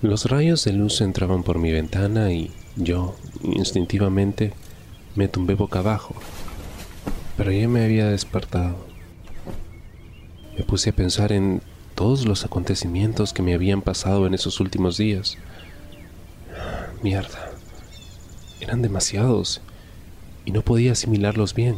Los 0.00 0.26
rayos 0.26 0.64
de 0.64 0.72
luz 0.72 1.00
entraban 1.00 1.42
por 1.42 1.58
mi 1.58 1.72
ventana 1.72 2.32
y 2.32 2.52
yo, 2.76 3.16
instintivamente, 3.42 4.52
me 5.16 5.26
tumbé 5.26 5.54
boca 5.54 5.80
abajo. 5.80 6.14
Pero 7.36 7.50
ya 7.50 7.66
me 7.66 7.84
había 7.84 8.06
despertado. 8.06 8.76
Me 10.56 10.62
puse 10.62 10.90
a 10.90 10.92
pensar 10.92 11.32
en 11.32 11.62
todos 11.96 12.26
los 12.26 12.44
acontecimientos 12.44 13.32
que 13.32 13.42
me 13.42 13.54
habían 13.54 13.82
pasado 13.82 14.28
en 14.28 14.34
esos 14.34 14.60
últimos 14.60 14.98
días. 14.98 15.36
Mierda. 17.02 17.50
Eran 18.60 18.82
demasiados 18.82 19.60
y 20.44 20.52
no 20.52 20.62
podía 20.62 20.92
asimilarlos 20.92 21.54
bien. 21.54 21.74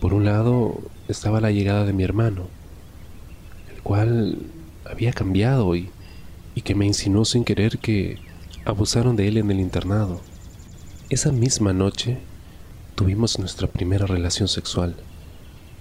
Por 0.00 0.14
un 0.14 0.24
lado 0.24 0.80
estaba 1.08 1.40
la 1.40 1.50
llegada 1.50 1.84
de 1.84 1.92
mi 1.92 2.04
hermano, 2.04 2.46
el 3.74 3.82
cual 3.82 4.38
había 4.92 5.12
cambiado 5.12 5.74
y, 5.74 5.90
y 6.54 6.62
que 6.62 6.74
me 6.74 6.86
insinuó 6.86 7.24
sin 7.24 7.44
querer 7.44 7.78
que 7.78 8.18
abusaron 8.64 9.16
de 9.16 9.28
él 9.28 9.38
en 9.38 9.50
el 9.50 9.60
internado. 9.60 10.20
Esa 11.10 11.32
misma 11.32 11.72
noche 11.72 12.18
tuvimos 12.94 13.38
nuestra 13.38 13.66
primera 13.66 14.06
relación 14.06 14.48
sexual, 14.48 14.96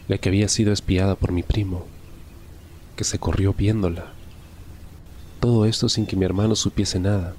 la 0.07 0.17
que 0.17 0.29
había 0.29 0.47
sido 0.47 0.73
espiada 0.73 1.15
por 1.15 1.31
mi 1.31 1.43
primo, 1.43 1.85
que 2.95 3.03
se 3.03 3.19
corrió 3.19 3.53
viéndola. 3.53 4.11
Todo 5.39 5.65
esto 5.65 5.89
sin 5.89 6.05
que 6.05 6.15
mi 6.15 6.25
hermano 6.25 6.55
supiese 6.55 6.99
nada, 6.99 7.35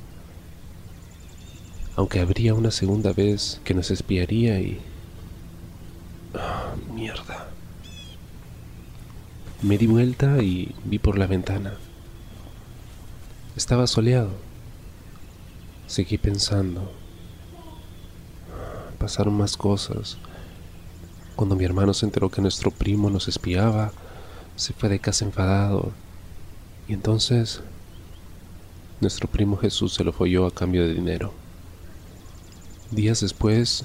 aunque 1.97 2.21
habría 2.21 2.55
una 2.55 2.71
segunda 2.71 3.13
vez 3.13 3.61
que 3.65 3.75
nos 3.75 3.91
espiaría 3.91 4.61
y... 4.61 4.81
Ah, 6.35 6.75
mierda. 6.95 7.52
Me 9.63 9.79
di 9.79 9.87
vuelta 9.87 10.43
y 10.43 10.75
vi 10.85 10.99
por 10.99 11.17
la 11.17 11.29
ventana. 11.29 11.75
Estaba 13.55 13.87
soleado. 13.87 14.31
Seguí 15.87 16.19
pensando. 16.19 16.91
Pasaron 18.99 19.35
más 19.35 19.57
cosas. 19.57 20.19
Cuando 21.37 21.55
mi 21.55 21.65
hermano 21.65 21.95
se 21.95 22.07
enteró 22.07 22.29
que 22.29 22.41
nuestro 22.41 22.73
primo 22.73 23.09
nos 23.09 23.29
espiaba, 23.29 23.93
se 24.57 24.73
fue 24.73 24.89
de 24.89 24.99
casa 24.99 25.25
enfadado. 25.25 25.93
Y 26.89 26.95
entonces 26.95 27.63
nuestro 29.01 29.29
primo 29.31 29.57
Jesús 29.59 29.95
se 29.95 30.03
lo 30.03 30.13
folló 30.13 30.47
a 30.47 30.51
cambio 30.53 30.85
de 30.85 30.95
dinero. 30.95 31.33
Días 32.91 33.21
después, 33.21 33.85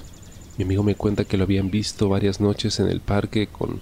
mi 0.56 0.64
amigo 0.64 0.82
me 0.82 0.96
cuenta 0.96 1.24
que 1.24 1.36
lo 1.36 1.44
habían 1.44 1.70
visto 1.70 2.08
varias 2.08 2.40
noches 2.40 2.80
en 2.80 2.88
el 2.88 3.00
parque 3.00 3.46
con 3.46 3.80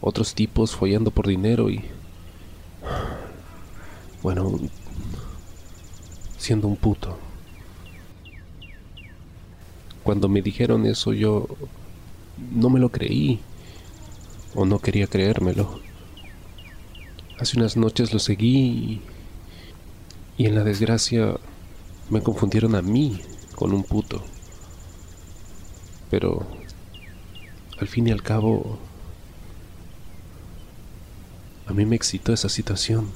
otros 0.00 0.34
tipos 0.34 0.74
follando 0.74 1.10
por 1.10 1.26
dinero 1.26 1.70
y... 1.70 1.84
Bueno, 4.22 4.58
siendo 6.36 6.68
un 6.68 6.76
puto. 6.76 7.16
Cuando 10.02 10.28
me 10.28 10.42
dijeron 10.42 10.86
eso 10.86 11.12
yo 11.12 11.46
no 12.52 12.70
me 12.70 12.80
lo 12.80 12.88
creí 12.88 13.40
o 14.54 14.64
no 14.64 14.78
quería 14.78 15.06
creérmelo. 15.06 15.80
Hace 17.38 17.58
unas 17.58 17.76
noches 17.76 18.12
lo 18.12 18.18
seguí 18.18 18.58
y, 18.58 19.02
y 20.36 20.46
en 20.46 20.54
la 20.54 20.64
desgracia 20.64 21.36
me 22.10 22.22
confundieron 22.22 22.74
a 22.74 22.82
mí 22.82 23.20
con 23.54 23.72
un 23.72 23.84
puto. 23.84 24.22
Pero 26.10 26.46
al 27.78 27.86
fin 27.86 28.08
y 28.08 28.10
al 28.10 28.22
cabo, 28.22 28.78
a 31.68 31.72
mí 31.72 31.86
me 31.86 31.96
excitó 31.96 32.32
esa 32.32 32.48
situación. 32.48 33.10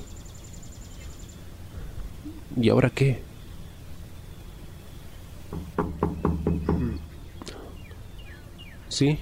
¿Y 2.56 2.68
ahora 2.68 2.90
qué? 2.90 3.22
¿Sí? 8.88 9.18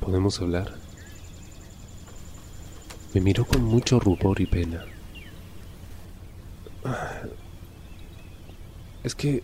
¿Podemos 0.00 0.40
hablar? 0.40 0.74
Me 3.12 3.20
miró 3.20 3.44
con 3.44 3.64
mucho 3.64 3.98
rubor 3.98 4.40
y 4.40 4.46
pena. 4.46 4.84
Es 9.02 9.14
que 9.14 9.42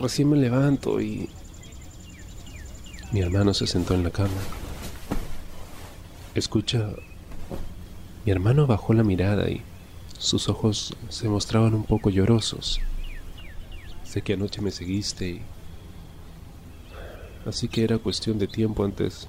Recién 0.00 0.30
me 0.30 0.38
levanto 0.38 0.98
y... 0.98 1.28
Mi 3.12 3.20
hermano 3.20 3.52
se 3.52 3.66
sentó 3.66 3.94
en 3.94 4.02
la 4.02 4.10
cama. 4.10 4.30
Escucha, 6.34 6.90
mi 8.24 8.30
hermano 8.30 8.66
bajó 8.66 8.94
la 8.94 9.02
mirada 9.02 9.50
y 9.50 9.62
sus 10.18 10.48
ojos 10.48 10.94
se 11.08 11.28
mostraban 11.28 11.74
un 11.74 11.84
poco 11.84 12.08
llorosos. 12.08 12.80
Sé 14.04 14.22
que 14.22 14.34
anoche 14.34 14.60
me 14.60 14.70
seguiste 14.70 15.28
y... 15.28 15.42
Así 17.46 17.68
que 17.68 17.82
era 17.82 17.98
cuestión 17.98 18.38
de 18.38 18.46
tiempo 18.46 18.84
antes 18.84 19.28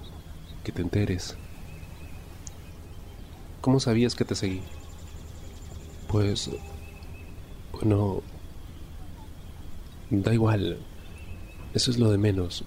que 0.63 0.71
te 0.71 0.81
enteres. 0.81 1.37
¿Cómo 3.61 3.79
sabías 3.79 4.13
que 4.15 4.25
te 4.25 4.35
seguí? 4.35 4.61
Pues... 6.07 6.51
Bueno, 7.71 8.21
Da 10.11 10.33
igual. 10.33 10.77
Eso 11.73 11.89
es 11.89 11.97
lo 11.97 12.11
de 12.11 12.17
menos. 12.17 12.65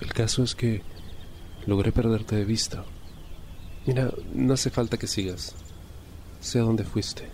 El 0.00 0.12
caso 0.14 0.42
es 0.42 0.54
que 0.54 0.80
logré 1.66 1.92
perderte 1.92 2.34
de 2.34 2.46
vista. 2.46 2.84
Mira, 3.86 4.12
no 4.34 4.54
hace 4.54 4.70
falta 4.70 4.98
que 4.98 5.06
sigas. 5.06 5.54
Sé 6.40 6.58
a 6.58 6.62
dónde 6.62 6.84
fuiste. 6.84 7.28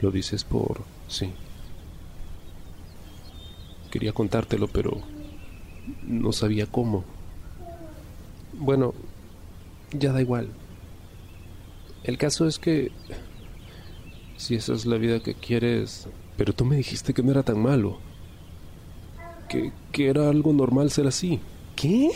Lo 0.00 0.10
dices 0.10 0.42
por... 0.44 0.82
sí. 1.08 1.32
Quería 3.90 4.12
contártelo, 4.12 4.66
pero 4.66 5.00
no 6.02 6.32
sabía 6.32 6.66
cómo. 6.66 7.04
Bueno, 8.52 8.94
ya 9.92 10.12
da 10.12 10.20
igual. 10.20 10.48
El 12.02 12.18
caso 12.18 12.46
es 12.46 12.58
que... 12.58 12.90
Si 14.36 14.56
esa 14.56 14.74
es 14.74 14.84
la 14.84 14.98
vida 14.98 15.20
que 15.20 15.34
quieres, 15.34 16.08
pero 16.36 16.52
tú 16.52 16.64
me 16.64 16.76
dijiste 16.76 17.14
que 17.14 17.22
no 17.22 17.30
era 17.30 17.42
tan 17.42 17.58
malo. 17.60 17.98
Que, 19.48 19.72
que 19.92 20.08
era 20.08 20.28
algo 20.28 20.52
normal 20.52 20.90
ser 20.90 21.06
así. 21.06 21.40
¿Qué? 21.74 22.10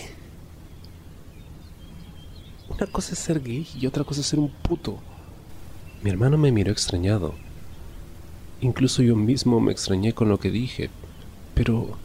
Una 2.80 2.90
cosa 2.90 3.12
es 3.12 3.18
ser 3.18 3.42
gay 3.42 3.68
y 3.78 3.86
otra 3.86 4.04
cosa 4.04 4.22
es 4.22 4.26
ser 4.26 4.38
un 4.38 4.48
puto. 4.48 5.00
Mi 6.02 6.08
hermano 6.08 6.38
me 6.38 6.50
miró 6.50 6.72
extrañado. 6.72 7.34
Incluso 8.62 9.02
yo 9.02 9.14
mismo 9.16 9.60
me 9.60 9.70
extrañé 9.70 10.14
con 10.14 10.30
lo 10.30 10.40
que 10.40 10.50
dije. 10.50 10.88
Pero, 11.52 11.98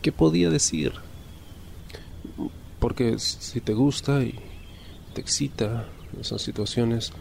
¿qué 0.00 0.12
podía 0.12 0.50
decir? 0.50 0.92
Porque 2.78 3.18
si 3.18 3.60
te 3.60 3.74
gusta 3.74 4.22
y 4.22 4.38
te 5.14 5.20
excita 5.20 5.88
esas 6.20 6.42
situaciones, 6.42 7.12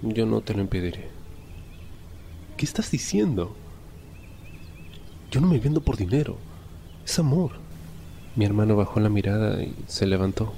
yo 0.00 0.24
no 0.24 0.40
te 0.40 0.54
lo 0.54 0.62
impediré. 0.62 1.10
¿Qué 2.56 2.64
estás 2.64 2.90
diciendo? 2.90 3.54
Yo 5.30 5.42
no 5.42 5.46
me 5.46 5.58
vendo 5.58 5.82
por 5.82 5.98
dinero. 5.98 6.38
Es 7.04 7.18
amor. 7.18 7.50
Mi 8.34 8.46
hermano 8.46 8.76
bajó 8.76 8.98
la 8.98 9.10
mirada 9.10 9.62
y 9.62 9.74
se 9.88 10.06
levantó. 10.06 10.54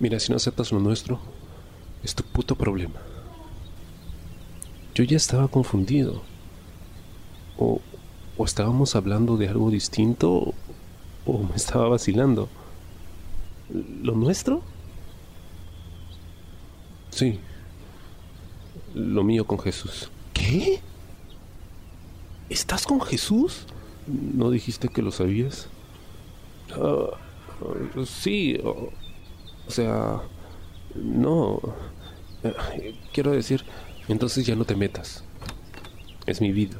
Mira, 0.00 0.18
si 0.18 0.32
no 0.32 0.36
aceptas 0.36 0.72
lo 0.72 0.80
nuestro, 0.80 1.20
es 2.02 2.14
tu 2.14 2.24
puto 2.24 2.56
problema. 2.56 3.00
Yo 4.94 5.04
ya 5.04 5.16
estaba 5.16 5.48
confundido. 5.48 6.22
O, 7.58 7.80
o 8.36 8.44
estábamos 8.44 8.96
hablando 8.96 9.36
de 9.36 9.48
algo 9.48 9.70
distinto 9.70 10.54
o 11.26 11.38
me 11.42 11.54
estaba 11.54 11.88
vacilando. 11.88 12.48
¿Lo 14.02 14.14
nuestro? 14.16 14.62
Sí, 17.10 17.38
lo 18.94 19.22
mío 19.22 19.46
con 19.46 19.58
Jesús. 19.58 20.10
¿Qué? 20.32 20.80
¿Estás 22.48 22.86
con 22.86 23.00
Jesús? 23.00 23.66
¿No 24.06 24.50
dijiste 24.50 24.88
que 24.88 25.02
lo 25.02 25.12
sabías? 25.12 25.68
Ah, 26.72 27.10
sí, 28.06 28.58
o, 29.70 29.72
sea, 29.72 30.20
no. 30.96 31.60
Quiero 33.12 33.30
decir, 33.30 33.64
entonces 34.08 34.44
ya 34.44 34.56
no 34.56 34.64
te 34.64 34.74
metas. 34.74 35.22
Es 36.26 36.40
mi 36.40 36.50
vida. 36.50 36.76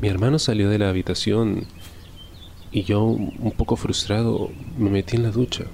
Mi 0.00 0.08
hermano 0.08 0.38
salió 0.38 0.70
de 0.70 0.78
la 0.78 0.88
habitación 0.88 1.66
y 2.72 2.84
yo, 2.84 3.02
un 3.02 3.52
poco 3.54 3.76
frustrado, 3.76 4.50
me 4.78 4.88
metí 4.88 5.16
en 5.16 5.24
la 5.24 5.30
ducha. 5.30 5.64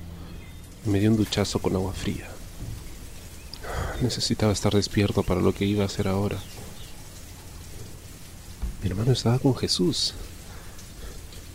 Me 0.84 0.98
di 0.98 1.06
un 1.06 1.16
duchazo 1.16 1.60
con 1.60 1.76
agua 1.76 1.92
fría. 1.92 2.26
Necesitaba 4.00 4.52
estar 4.52 4.74
despierto 4.74 5.22
para 5.22 5.40
lo 5.40 5.54
que 5.54 5.64
iba 5.64 5.84
a 5.84 5.86
hacer 5.86 6.08
ahora. 6.08 6.38
Mi 8.82 8.88
hermano 8.88 9.12
estaba 9.12 9.38
con 9.38 9.54
Jesús. 9.54 10.14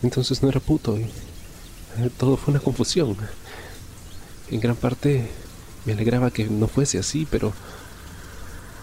Entonces 0.02 0.42
no 0.42 0.48
era 0.48 0.60
puto. 0.60 0.98
Y 0.98 1.10
todo 2.16 2.38
fue 2.38 2.52
una 2.52 2.62
confusión. 2.62 3.18
En 4.52 4.60
gran 4.60 4.76
parte 4.76 5.30
me 5.86 5.94
alegraba 5.94 6.30
que 6.30 6.44
no 6.44 6.68
fuese 6.68 6.98
así, 6.98 7.26
pero... 7.28 7.54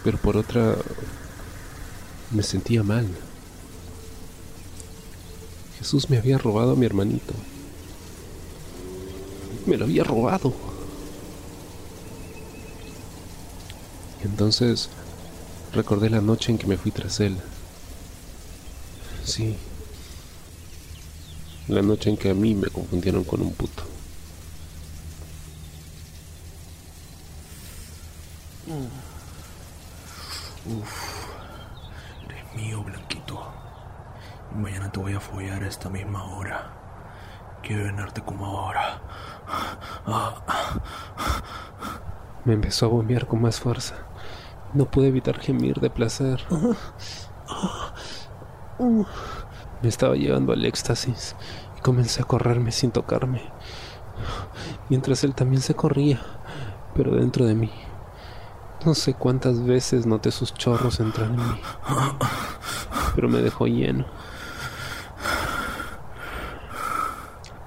Pero 0.04 0.18
por 0.18 0.36
otra... 0.36 0.76
Me 2.32 2.42
sentía 2.42 2.82
mal. 2.82 3.08
Jesús 5.78 6.10
me 6.10 6.18
había 6.18 6.40
robado 6.40 6.72
a 6.72 6.76
mi 6.76 6.88
hermanito. 6.88 7.34
Me 9.68 9.78
lo 9.78 9.86
había 9.86 10.04
robado. 10.04 10.54
Entonces 14.24 14.90
recordé 15.72 16.10
la 16.10 16.22
noche 16.22 16.52
en 16.52 16.58
que 16.58 16.66
me 16.66 16.78
fui 16.78 16.90
tras 16.90 17.20
él. 17.20 17.38
Sí. 19.24 19.56
La 21.68 21.84
noche 21.84 22.10
en 22.10 22.18
que 22.18 22.32
a 22.32 22.34
mí 22.34 22.56
me 22.56 22.70
confundieron 22.70 23.24
con 23.24 23.42
un 23.42 23.54
puto. 23.54 23.84
Uf, 30.70 31.26
eres 32.30 32.56
mío, 32.56 32.84
Blanquito. 32.84 33.52
Y 34.52 34.56
mañana 34.60 34.88
voy 35.00 35.14
a 35.14 35.20
follar 35.22 35.64
a 35.64 35.68
esta 35.68 35.90
misma 35.90 36.26
hora. 36.26 36.74
Quiero 37.64 37.86
llenarte 37.86 38.22
como 38.22 38.46
ahora. 38.46 39.02
Me 42.44 42.54
empezó 42.54 42.86
a 42.86 42.90
bombear 42.90 43.26
con 43.26 43.42
más 43.42 43.62
fuerza. 43.62 43.96
No 44.74 44.92
pude 44.92 45.08
evitar 45.08 45.40
gemir 45.40 45.80
de 45.80 45.90
placer. 45.90 46.44
Me 49.82 49.88
estaba 49.88 50.16
llevando 50.16 50.52
al 50.52 50.66
éxtasis 50.66 51.36
y 51.78 51.82
comencé 51.82 52.22
a 52.22 52.26
correrme 52.26 52.72
sin 52.72 52.92
tocarme. 52.92 53.42
Mientras 54.90 55.24
él 55.24 55.34
también 55.34 55.62
se 55.62 55.76
corría, 55.76 56.20
pero 56.94 57.16
dentro 57.16 57.46
de 57.46 57.56
mí. 57.56 57.72
No 58.86 58.94
sé 58.94 59.14
cuántas 59.14 59.64
veces 59.64 60.06
noté 60.06 60.32
sus 60.32 60.54
chorros 60.54 61.00
entrar 61.00 61.28
en 61.28 61.38
mí, 61.38 61.62
pero 63.16 63.30
me 63.30 63.40
dejó 63.40 63.66
lleno. 63.68 64.06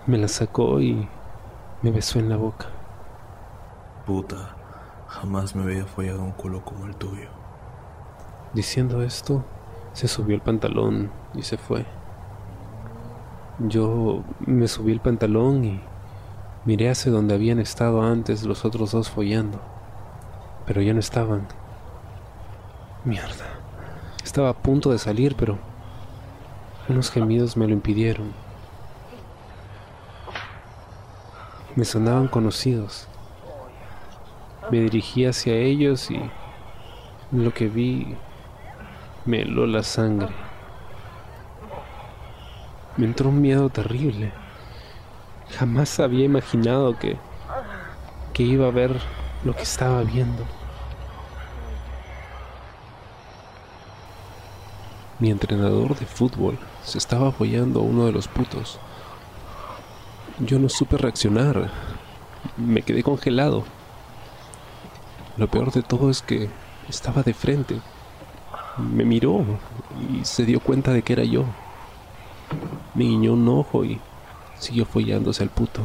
Me 0.07 0.19
la 0.19 0.29
sacó 0.29 0.81
y 0.81 1.09
me 1.83 1.91
besó 1.91 2.19
en 2.19 2.29
la 2.29 2.37
boca. 2.37 2.67
Puta, 4.07 4.57
jamás 5.09 5.55
me 5.55 5.63
había 5.63 5.87
follado 5.87 6.23
un 6.23 6.33
culo 6.33 6.65
como 6.65 6.87
el 6.87 6.97
tuyo. 6.97 7.29
Diciendo 8.53 9.03
esto, 9.03 9.45
se 9.93 10.09
subió 10.09 10.35
el 10.35 10.43
pantalón 10.43 11.11
y 11.35 11.43
se 11.43 11.57
fue. 11.57 11.87
Yo 13.59 14.25
me 14.41 14.69
subí 14.69 14.93
el 14.93 15.01
pantalón 15.01 15.65
y 15.65 15.81
miré 16.65 16.91
hacia 16.91 17.13
donde 17.13 17.35
habían 17.35 17.59
estado 17.59 18.03
antes 18.03 18.45
los 18.45 18.65
otros 18.65 18.93
dos 18.93 19.11
follando 19.11 19.61
pero 20.67 20.81
ya 20.81 20.93
no 20.93 21.01
estaban. 21.01 21.47
Mierda. 23.05 23.47
Estaba 24.25 24.51
a 24.51 24.55
punto 24.55 24.91
de 24.91 24.99
salir, 24.99 25.35
pero 25.37 25.59
unos 26.89 27.11
gemidos 27.11 27.57
me 27.57 27.67
lo 27.67 27.73
impidieron. 27.73 28.33
Me 31.75 31.87
sonaban 31.87 32.29
conocidos. 32.29 33.09
Me 34.71 34.81
dirigí 34.81 35.25
hacia 35.25 35.55
ellos 35.55 36.11
y 36.11 36.21
lo 37.31 37.55
que 37.55 37.67
vi 37.67 38.15
me 39.25 39.41
heló 39.41 39.67
la 39.67 39.83
sangre. 39.83 40.29
Me 42.99 43.07
entró 43.07 43.31
un 43.31 43.41
miedo 43.41 43.71
terrible. 43.71 44.33
Jamás 45.59 45.99
había 45.99 46.27
imaginado 46.27 46.99
que, 46.99 47.17
que 48.35 48.43
iba 48.43 48.67
a 48.67 48.71
ver 48.71 49.01
lo 49.43 49.57
que 49.57 49.63
estaba 49.63 50.03
viendo. 50.03 50.45
Mi 55.19 55.31
entrenador 55.31 55.99
de 55.99 56.05
fútbol 56.05 56.59
se 56.85 56.99
estaba 56.99 57.29
apoyando 57.29 57.81
a 57.81 57.85
uno 57.85 58.05
de 58.05 58.13
los 58.13 58.29
putos. 58.29 58.79
Yo 60.39 60.59
no 60.59 60.69
supe 60.69 60.97
reaccionar. 60.97 61.71
Me 62.57 62.83
quedé 62.83 63.03
congelado. 63.03 63.65
Lo 65.37 65.49
peor 65.49 65.73
de 65.73 65.83
todo 65.83 66.11
es 66.11 66.23
que 66.23 66.49
estaba 66.89 67.23
de 67.23 67.35
frente. 67.35 67.81
Me 68.79 69.05
miró 69.05 69.45
y 70.11 70.25
se 70.25 70.47
dio 70.47 70.61
cuenta 70.61 70.93
de 70.93 71.03
que 71.03 71.13
era 71.13 71.25
yo. 71.25 71.45
Me 72.95 73.05
guiñó 73.05 73.35
un 73.35 73.47
ojo 73.49 73.85
y 73.85 74.01
siguió 74.59 74.87
follándose 74.87 75.43
al 75.43 75.51
puto. 75.51 75.83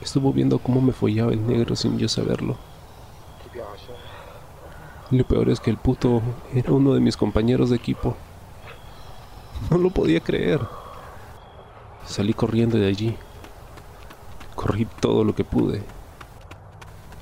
Estuvo 0.00 0.32
viendo 0.32 0.58
cómo 0.58 0.80
me 0.80 0.92
follaba 0.92 1.32
el 1.32 1.46
negro 1.46 1.74
sin 1.74 1.98
yo 1.98 2.08
saberlo. 2.08 2.56
lo 5.10 5.24
peor 5.24 5.48
es 5.48 5.60
que 5.60 5.70
el 5.70 5.76
puto 5.76 6.22
era 6.54 6.72
uno 6.72 6.94
de 6.94 7.00
mis 7.00 7.16
compañeros 7.16 7.70
de 7.70 7.76
equipo. 7.76 8.16
No 9.70 9.78
lo 9.78 9.90
podía 9.90 10.20
creer. 10.20 10.60
Salí 12.06 12.34
corriendo 12.34 12.78
de 12.78 12.86
allí. 12.86 13.16
Corrí 14.54 14.86
todo 15.00 15.24
lo 15.24 15.34
que 15.34 15.44
pude. 15.44 15.82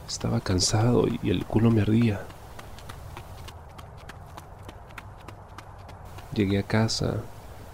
Estaba 0.09 0.41
cansado 0.41 1.07
y 1.23 1.31
el 1.31 1.47
culo 1.47 1.71
me 1.71 1.83
ardía. 1.83 2.21
Llegué 6.35 6.59
a 6.59 6.63
casa, 6.63 7.17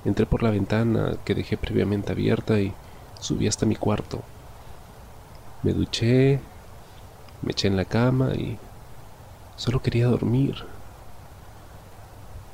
entré 0.04 0.26
por 0.26 0.42
la 0.42 0.50
ventana 0.50 1.16
que 1.24 1.34
dejé 1.34 1.56
previamente 1.56 2.12
abierta 2.12 2.60
y 2.60 2.72
subí 3.20 3.46
hasta 3.46 3.66
mi 3.66 3.76
cuarto. 3.76 4.22
Me 5.62 5.72
duché, 5.72 6.40
me 7.42 7.52
eché 7.52 7.68
en 7.68 7.76
la 7.76 7.84
cama 7.84 8.34
y 8.34 8.58
solo 9.56 9.80
quería 9.80 10.06
dormir. 10.06 10.64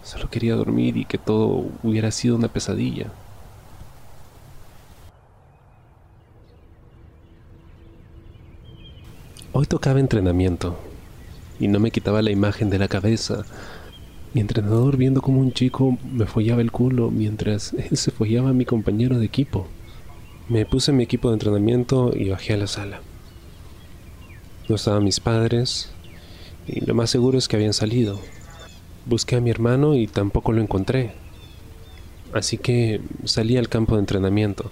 Solo 0.04 0.28
quería 0.28 0.54
dormir 0.54 0.98
y 0.98 1.06
que 1.06 1.16
todo 1.16 1.64
hubiera 1.82 2.10
sido 2.10 2.36
una 2.36 2.48
pesadilla. 2.48 3.06
Hoy 9.52 9.64
tocaba 9.64 10.00
entrenamiento 10.00 10.76
y 11.58 11.68
no 11.68 11.80
me 11.80 11.90
quitaba 11.90 12.20
la 12.20 12.30
imagen 12.30 12.68
de 12.68 12.78
la 12.78 12.88
cabeza. 12.88 13.46
Mi 14.34 14.42
entrenador 14.42 14.98
viendo 14.98 15.22
como 15.22 15.40
un 15.40 15.52
chico 15.52 15.96
me 16.12 16.26
follaba 16.26 16.60
el 16.60 16.70
culo 16.70 17.10
mientras 17.10 17.72
él 17.90 17.96
se 17.96 18.10
follaba 18.10 18.50
a 18.50 18.54
mi 18.54 18.66
compañero 18.66 19.18
de 19.18 19.24
equipo. 19.24 19.68
Me 20.50 20.66
puse 20.66 20.92
mi 20.92 21.04
equipo 21.04 21.28
de 21.28 21.34
entrenamiento 21.34 22.12
y 22.14 22.28
bajé 22.28 22.52
a 22.52 22.58
la 22.58 22.66
sala. 22.66 23.00
No 24.68 24.74
estaban 24.74 25.02
mis 25.02 25.20
padres 25.20 25.90
y 26.66 26.84
lo 26.84 26.94
más 26.94 27.08
seguro 27.08 27.38
es 27.38 27.48
que 27.48 27.56
habían 27.56 27.72
salido. 27.72 28.20
Busqué 29.06 29.36
a 29.36 29.40
mi 29.40 29.50
hermano 29.50 29.94
y 29.94 30.06
tampoco 30.06 30.52
lo 30.52 30.62
encontré. 30.62 31.12
Así 32.32 32.58
que 32.58 33.00
salí 33.24 33.56
al 33.56 33.68
campo 33.68 33.94
de 33.94 34.00
entrenamiento. 34.00 34.70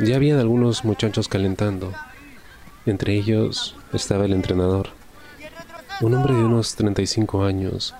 Ya 0.00 0.16
habían 0.16 0.38
algunos 0.38 0.84
muchachos 0.84 1.28
calentando. 1.28 1.92
Entre 2.84 3.14
ellos 3.14 3.76
estaba 3.92 4.26
el 4.26 4.32
entrenador. 4.34 4.88
Un 6.00 6.14
hombre 6.14 6.34
de 6.34 6.44
unos 6.44 6.74
35 6.74 7.44
años, 7.44 7.94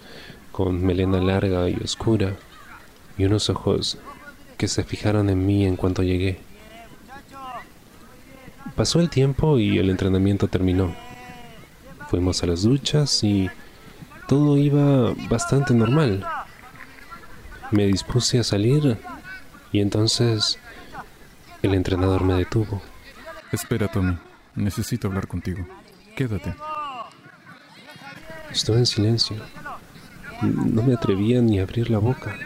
con 0.52 0.84
melena 0.84 1.20
larga 1.20 1.70
y 1.70 1.76
oscura, 1.76 2.36
y 3.16 3.24
unos 3.24 3.48
ojos 3.48 3.98
que 4.58 4.68
se 4.68 4.84
fijaron 4.84 5.30
en 5.30 5.46
mí 5.46 5.64
en 5.64 5.76
cuanto 5.76 6.02
llegué. 6.02 6.40
Pasó 8.76 9.00
el 9.00 9.08
tiempo 9.08 9.58
y 9.58 9.78
el 9.78 9.88
entrenamiento 9.88 10.48
terminó. 10.48 10.94
Fuimos 12.08 12.42
a 12.42 12.46
las 12.46 12.62
duchas 12.62 13.22
y 13.22 13.48
todo 14.26 14.58
iba 14.58 15.14
bastante 15.28 15.74
normal. 15.74 16.26
Me 17.70 17.86
dispuse 17.86 18.40
a 18.40 18.44
salir 18.44 18.98
y 19.70 19.80
entonces 19.80 20.58
el 21.62 21.74
entrenador 21.74 22.24
me 22.24 22.34
detuvo. 22.34 22.82
Espera, 23.52 23.88
Tommy. 23.88 24.16
Necesito 24.56 25.08
hablar 25.08 25.28
contigo. 25.28 25.66
Quédate. 26.16 26.54
Estuve 28.50 28.78
en 28.78 28.86
silencio. 28.86 29.36
No 30.42 30.82
me 30.82 30.94
atrevía 30.94 31.40
ni 31.40 31.58
a 31.58 31.62
abrir 31.62 31.90
la 31.90 31.98
boca. 31.98 32.36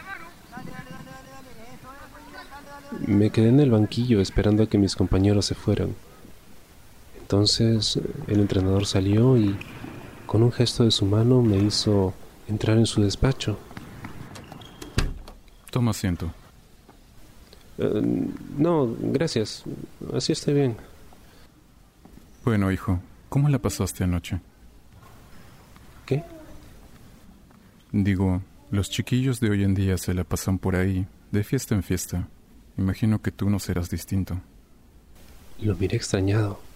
Me 3.06 3.30
quedé 3.30 3.49
en 3.49 3.61
el 3.61 3.70
banquillo 3.70 4.20
esperando 4.20 4.62
a 4.62 4.68
que 4.68 4.78
mis 4.78 4.94
compañeros 4.94 5.47
se 5.47 5.54
fueran. 5.54 5.94
Entonces 7.28 8.00
el 8.26 8.40
entrenador 8.40 8.87
salió 8.87 9.37
y 9.37 9.54
con 10.25 10.42
un 10.42 10.50
gesto 10.50 10.85
de 10.85 10.90
su 10.90 11.04
mano 11.04 11.42
me 11.42 11.58
hizo 11.58 12.14
entrar 12.49 12.78
en 12.78 12.87
su 12.87 13.02
despacho. 13.02 13.58
Toma 15.70 15.90
asiento. 15.90 16.32
Eh, 17.76 18.02
no, 18.56 18.97
gracias. 18.99 19.62
Así 20.14 20.32
estoy 20.32 20.54
bien. 20.54 20.76
Bueno, 22.47 22.73
hijo, 22.73 22.99
¿cómo 23.28 23.50
la 23.50 23.58
pasaste 23.58 24.04
anoche? 24.04 24.40
Digo, 27.92 28.40
los 28.70 28.88
chiquillos 28.88 29.38
de 29.38 29.50
hoy 29.50 29.64
en 29.64 29.75
día 29.75 29.99
se 29.99 30.14
la 30.14 30.25
pasan 30.25 30.58
por 30.58 30.76
ahí, 30.76 31.06
de 31.30 31.44
fiesta 31.44 31.75
en 31.75 31.82
fiesta. 31.82 32.26
Imagino 32.78 33.20
que 33.20 33.32
tú 33.32 33.50
no 33.50 33.58
serás 33.58 33.90
distinto. 33.90 34.40
Lo 35.61 35.76
miré 35.76 35.99
extrañado. 35.99 36.68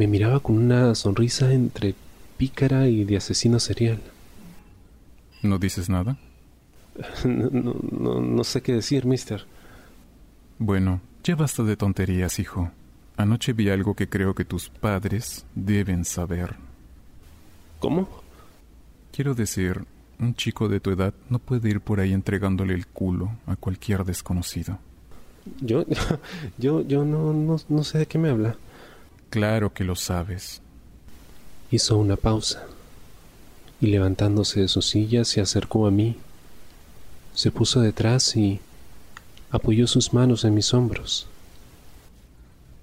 Me 0.00 0.06
miraba 0.06 0.40
con 0.40 0.56
una 0.56 0.94
sonrisa 0.94 1.52
entre 1.52 1.94
pícara 2.38 2.88
y 2.88 3.04
de 3.04 3.18
asesino 3.18 3.60
serial. 3.60 4.00
¿No 5.42 5.58
dices 5.58 5.90
nada? 5.90 6.16
No, 7.26 7.76
no, 7.82 8.20
no 8.22 8.44
sé 8.44 8.62
qué 8.62 8.72
decir, 8.72 9.04
mister. 9.04 9.44
Bueno, 10.58 11.02
ya 11.22 11.36
basta 11.36 11.64
de 11.64 11.76
tonterías, 11.76 12.38
hijo. 12.38 12.70
Anoche 13.18 13.52
vi 13.52 13.68
algo 13.68 13.94
que 13.94 14.08
creo 14.08 14.34
que 14.34 14.46
tus 14.46 14.70
padres 14.70 15.44
deben 15.54 16.06
saber. 16.06 16.56
¿Cómo? 17.78 18.08
Quiero 19.12 19.34
decir, 19.34 19.84
un 20.18 20.34
chico 20.34 20.70
de 20.70 20.80
tu 20.80 20.92
edad 20.92 21.12
no 21.28 21.38
puede 21.40 21.68
ir 21.68 21.82
por 21.82 22.00
ahí 22.00 22.14
entregándole 22.14 22.72
el 22.72 22.86
culo 22.86 23.32
a 23.46 23.54
cualquier 23.54 24.06
desconocido. 24.06 24.78
Yo, 25.60 25.84
yo, 26.56 26.80
yo 26.88 27.04
no, 27.04 27.34
no, 27.34 27.58
no 27.68 27.84
sé 27.84 27.98
de 27.98 28.06
qué 28.06 28.16
me 28.16 28.30
habla. 28.30 28.56
Claro 29.30 29.72
que 29.72 29.84
lo 29.84 29.94
sabes. 29.94 30.60
Hizo 31.70 31.96
una 31.96 32.16
pausa 32.16 32.66
y 33.80 33.86
levantándose 33.86 34.60
de 34.60 34.68
su 34.68 34.82
silla 34.82 35.24
se 35.24 35.40
acercó 35.40 35.86
a 35.86 35.90
mí. 35.90 36.16
Se 37.32 37.50
puso 37.50 37.80
detrás 37.80 38.36
y 38.36 38.60
apoyó 39.50 39.86
sus 39.86 40.12
manos 40.12 40.44
en 40.44 40.54
mis 40.54 40.74
hombros. 40.74 41.28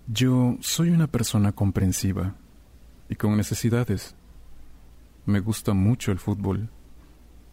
Yo 0.07 0.57
soy 0.61 0.89
una 0.89 1.07
persona 1.07 1.51
comprensiva 1.51 2.33
y 3.09 3.15
con 3.15 3.35
necesidades. 3.35 4.15
Me 5.25 5.41
gusta 5.41 5.73
mucho 5.73 6.13
el 6.13 6.19
fútbol, 6.19 6.69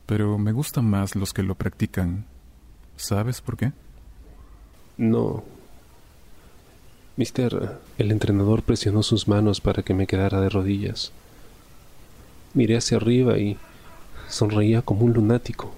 pero 0.07 0.39
me 0.39 0.53
gustan 0.53 0.89
más 0.89 1.17
los 1.17 1.33
que 1.33 1.43
lo 1.43 1.57
practican. 1.57 2.27
¿Sabes 2.97 3.41
por 3.41 3.57
qué? 3.57 3.73
No. 4.97 5.43
Mister, 7.17 7.79
el 7.97 8.11
entrenador 8.11 8.65
presionó 8.65 9.05
sus 9.05 9.29
manos 9.29 9.61
para 9.61 9.85
que 9.85 9.95
me 9.95 10.09
quedara 10.09 10.41
de 10.41 10.49
rodillas. 10.49 11.13
Miré 12.55 12.77
hacia 12.77 12.97
arriba 12.97 13.39
y 13.39 13.57
sonreía 14.29 14.83
como 14.83 15.05
un 15.05 15.13
lunático. 15.13 15.73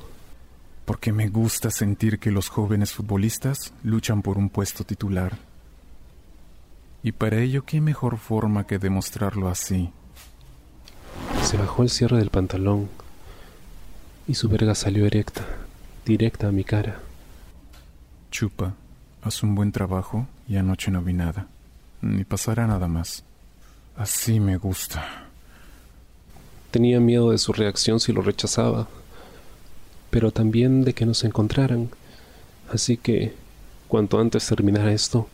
Porque 0.87 1.13
me 1.13 1.29
gusta 1.29 1.71
sentir 1.71 2.19
que 2.19 2.31
los 2.31 2.49
jóvenes 2.49 2.93
futbolistas 2.93 3.75
luchan 3.83 4.23
por 4.23 4.39
un 4.39 4.49
puesto 4.49 4.85
titular. 4.85 5.37
Y 7.03 7.13
para 7.13 7.39
ello, 7.41 7.65
¿qué 7.65 7.81
mejor 7.81 8.17
forma 8.17 8.67
que 8.67 8.79
demostrarlo 8.79 9.49
así? 9.49 9.91
Se 11.43 11.59
bajó 11.59 11.83
el 11.83 11.91
cierre 11.91 12.17
del 12.17 12.31
pantalón 12.31 12.89
y 14.27 14.35
su 14.35 14.49
verga 14.49 14.75
salió 14.75 15.05
erecta, 15.07 15.45
directa 16.05 16.49
a 16.49 16.53
mi 16.53 16.65
cara. 16.65 17.01
Chupa, 18.31 18.75
haz 19.23 19.43
un 19.43 19.55
buen 19.55 19.71
trabajo 19.71 20.27
y 20.49 20.57
anoche 20.57 20.91
no 20.91 21.03
vi 21.03 21.13
nada. 21.13 21.47
Ni 22.03 22.25
pasará 22.25 22.67
nada 22.67 22.89
más. 22.89 23.25
Así 23.97 24.41
me 24.41 24.57
gusta. 24.57 25.25
Tenía 26.71 27.01
miedo 27.01 27.31
de 27.31 27.39
su 27.39 27.53
reacción 27.53 28.01
si 28.01 28.13
lo 28.13 28.23
rechazaba, 28.23 28.89
pero 30.11 30.31
también 30.31 30.85
de 30.85 30.93
que 30.93 31.07
nos 31.07 31.25
encontraran. 31.25 31.89
Así 32.71 32.97
que, 32.97 33.35
cuanto 33.89 34.21
antes 34.21 34.47
terminara 34.47 34.93
esto... 34.93 35.29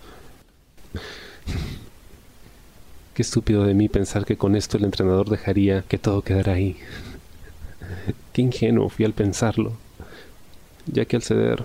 Qué 3.15 3.21
estúpido 3.21 3.65
de 3.65 3.75
mí 3.75 3.91
pensar 3.91 4.25
que 4.25 4.39
con 4.39 4.57
esto 4.57 4.79
el 4.79 4.85
entrenador 4.85 5.29
dejaría 5.29 5.83
que 5.83 5.99
todo 5.99 6.23
quedara 6.23 6.55
ahí. 6.55 6.79
Qué 8.33 8.41
ingenuo 8.41 8.89
fui 8.89 9.05
al 9.05 9.13
pensarlo, 9.13 9.75
ya 10.87 11.05
que 11.05 11.17
al 11.17 11.23
ceder 11.23 11.63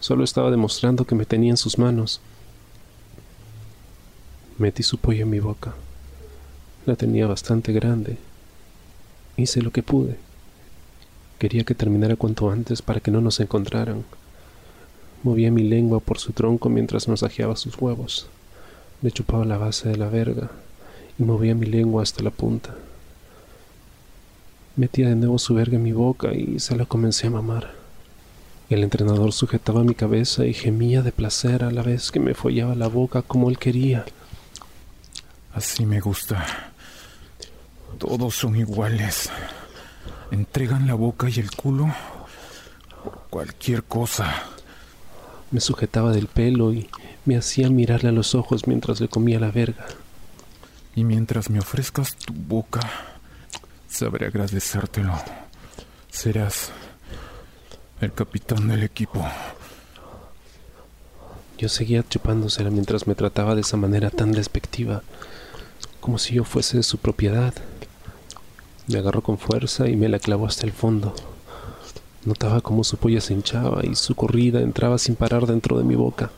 solo 0.00 0.24
estaba 0.24 0.50
demostrando 0.50 1.04
que 1.04 1.14
me 1.14 1.26
tenía 1.26 1.50
en 1.50 1.56
sus 1.56 1.78
manos. 1.78 2.20
Metí 4.58 4.82
su 4.82 4.98
pollo 4.98 5.22
en 5.22 5.30
mi 5.30 5.40
boca. 5.40 5.74
La 6.86 6.96
tenía 6.96 7.26
bastante 7.26 7.72
grande 7.72 8.18
Hice 9.36 9.62
lo 9.62 9.70
que 9.70 9.82
pude. 9.82 10.16
Quería 11.38 11.64
que 11.64 11.74
terminara 11.74 12.16
cuanto 12.16 12.50
antes 12.50 12.82
para 12.82 13.00
que 13.00 13.10
no 13.10 13.22
nos 13.22 13.40
encontraran. 13.40 14.04
Movía 15.22 15.50
mi 15.50 15.62
lengua 15.62 16.00
por 16.00 16.18
su 16.18 16.32
tronco 16.32 16.68
mientras 16.68 17.08
masajeaba 17.08 17.56
sus 17.56 17.80
huevos. 17.80 18.26
Le 19.00 19.10
chupaba 19.10 19.46
la 19.46 19.56
base 19.56 19.88
de 19.88 19.96
la 19.96 20.10
verga 20.10 20.50
y 21.18 21.22
movía 21.22 21.54
mi 21.54 21.64
lengua 21.64 22.02
hasta 22.02 22.22
la 22.22 22.30
punta. 22.30 22.74
Metía 24.76 25.08
de 25.08 25.16
nuevo 25.16 25.38
su 25.38 25.54
verga 25.54 25.76
en 25.76 25.82
mi 25.82 25.92
boca 25.92 26.34
y 26.34 26.60
se 26.60 26.76
la 26.76 26.84
comencé 26.84 27.28
a 27.28 27.30
mamar. 27.30 27.72
El 28.68 28.82
entrenador 28.82 29.32
sujetaba 29.32 29.82
mi 29.82 29.94
cabeza 29.94 30.44
y 30.44 30.52
gemía 30.52 31.02
de 31.02 31.12
placer 31.12 31.64
a 31.64 31.70
la 31.70 31.82
vez 31.82 32.10
que 32.10 32.20
me 32.20 32.34
follaba 32.34 32.74
la 32.74 32.88
boca 32.88 33.22
como 33.22 33.48
él 33.48 33.58
quería. 33.58 34.04
Así 35.54 35.86
me 35.86 36.00
gusta. 36.00 36.72
Todos 37.98 38.34
son 38.34 38.56
iguales. 38.56 39.30
Entregan 40.30 40.86
la 40.86 40.94
boca 40.94 41.28
y 41.28 41.40
el 41.40 41.50
culo 41.50 41.92
cualquier 43.32 43.82
cosa. 43.84 44.30
Me 45.50 45.60
sujetaba 45.60 46.12
del 46.12 46.26
pelo 46.26 46.72
y 46.72 46.88
me 47.24 47.36
hacía 47.36 47.70
mirarle 47.70 48.10
a 48.10 48.12
los 48.12 48.34
ojos 48.34 48.66
mientras 48.66 49.00
le 49.00 49.08
comía 49.08 49.40
la 49.40 49.50
verga. 49.50 49.86
Y 50.94 51.04
mientras 51.04 51.48
me 51.48 51.58
ofrezcas 51.58 52.14
tu 52.16 52.34
boca, 52.34 52.80
sabré 53.88 54.26
agradecértelo. 54.26 55.14
Serás 56.10 56.70
el 58.02 58.12
capitán 58.12 58.68
del 58.68 58.82
equipo. 58.82 59.24
Yo 61.56 61.68
seguía 61.68 62.04
chupándosela 62.06 62.68
mientras 62.68 63.06
me 63.06 63.14
trataba 63.14 63.54
de 63.54 63.62
esa 63.62 63.76
manera 63.76 64.10
tan 64.10 64.32
despectiva, 64.32 65.02
como 66.02 66.18
si 66.18 66.34
yo 66.34 66.42
fuese 66.42 66.82
su 66.82 66.98
propiedad. 66.98 67.54
Me 68.88 68.98
agarró 68.98 69.22
con 69.22 69.38
fuerza 69.38 69.88
y 69.88 69.94
me 69.94 70.08
la 70.08 70.18
clavó 70.18 70.46
hasta 70.46 70.66
el 70.66 70.72
fondo. 70.72 71.14
Notaba 72.24 72.60
cómo 72.60 72.82
su 72.82 72.96
polla 72.96 73.20
se 73.20 73.34
hinchaba 73.34 73.86
y 73.86 73.94
su 73.94 74.16
corrida 74.16 74.60
entraba 74.60 74.98
sin 74.98 75.14
parar 75.14 75.46
dentro 75.46 75.78
de 75.78 75.84
mi 75.84 75.94
boca. 75.94 76.32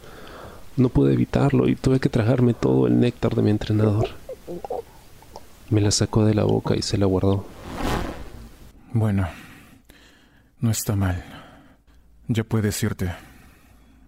No 0.76 0.90
pude 0.90 1.14
evitarlo 1.14 1.66
y 1.66 1.76
tuve 1.76 1.98
que 1.98 2.10
tragarme 2.10 2.52
todo 2.52 2.86
el 2.86 3.00
néctar 3.00 3.34
de 3.34 3.40
mi 3.40 3.50
entrenador. 3.50 4.10
Me 5.70 5.80
la 5.80 5.90
sacó 5.90 6.26
de 6.26 6.34
la 6.34 6.44
boca 6.44 6.76
y 6.76 6.82
se 6.82 6.98
la 6.98 7.06
guardó. 7.06 7.46
Bueno, 8.92 9.26
no 10.60 10.70
está 10.70 10.94
mal. 10.94 11.24
Ya 12.28 12.44
puedes 12.44 12.82
irte. 12.82 13.14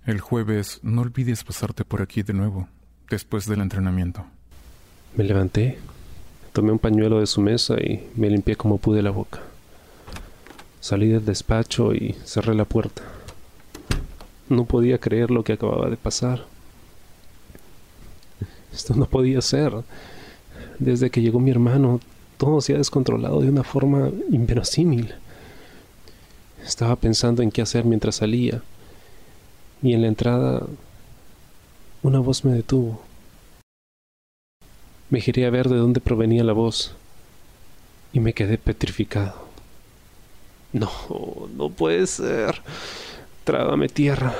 El 0.05 0.21
jueves 0.21 0.81
no 0.83 1.01
olvides 1.01 1.45
pasarte 1.45 1.87
por 1.87 2.03
aquí 2.03 2.23
de 2.23 2.35
nuevo, 2.35 2.69
después 3.09 3.47
del 3.47 3.63
entrenamiento. 3.63 4.27
Me 5.17 5.25
levanté 5.25 5.79
Tomé 6.57 6.73
un 6.73 6.79
pañuelo 6.79 7.21
de 7.21 7.27
su 7.27 7.43
mesa 7.43 7.75
y 7.75 8.09
me 8.17 8.31
limpié 8.31 8.57
como 8.57 8.79
pude 8.79 9.03
la 9.03 9.11
boca. 9.11 9.41
Salí 10.81 11.09
del 11.09 11.23
despacho 11.23 11.93
y 11.93 12.17
cerré 12.25 12.55
la 12.55 12.65
puerta. 12.65 13.03
No 14.49 14.65
podía 14.65 14.97
creer 14.97 15.31
lo 15.31 15.45
que 15.45 15.53
acababa 15.53 15.91
de 15.91 15.99
pasar. 15.99 16.47
Esto 18.73 18.95
no 18.95 19.05
podía 19.05 19.43
ser. 19.43 19.75
Desde 20.79 21.11
que 21.11 21.21
llegó 21.21 21.39
mi 21.41 21.51
hermano, 21.51 22.01
todo 22.39 22.63
se 22.63 22.75
ha 22.75 22.79
descontrolado 22.79 23.43
de 23.43 23.51
una 23.51 23.65
forma 23.65 24.09
inverosímil. 24.31 25.15
Estaba 26.65 26.97
pensando 26.97 27.43
en 27.43 27.51
qué 27.51 27.61
hacer 27.61 27.85
mientras 27.85 28.17
salía, 28.17 28.63
y 29.83 29.93
en 29.93 30.01
la 30.01 30.09
entrada 30.09 30.63
una 32.03 32.21
voz 32.21 32.47
me 32.47 32.53
detuvo. 32.55 33.03
Me 35.09 35.21
giré 35.21 35.47
a 35.47 35.51
ver 35.51 35.69
de 35.69 35.77
dónde 35.77 36.01
provenía 36.01 36.43
la 36.43 36.53
voz 36.53 36.95
y 38.13 38.21
me 38.21 38.33
quedé 38.33 38.59
petrificado. 38.59 39.47
No, 40.73 40.91
no 41.57 41.71
puede 41.71 42.07
ser. 42.07 42.61
Trágame 43.45 43.89
tierra. 43.89 44.35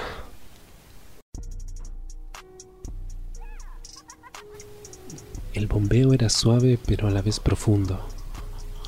El 5.55 5.69
bombeo 5.69 6.13
era 6.13 6.29
suave 6.29 6.79
pero 6.85 7.09
a 7.09 7.11
la 7.11 7.23
vez 7.23 7.41
profundo. 7.41 8.07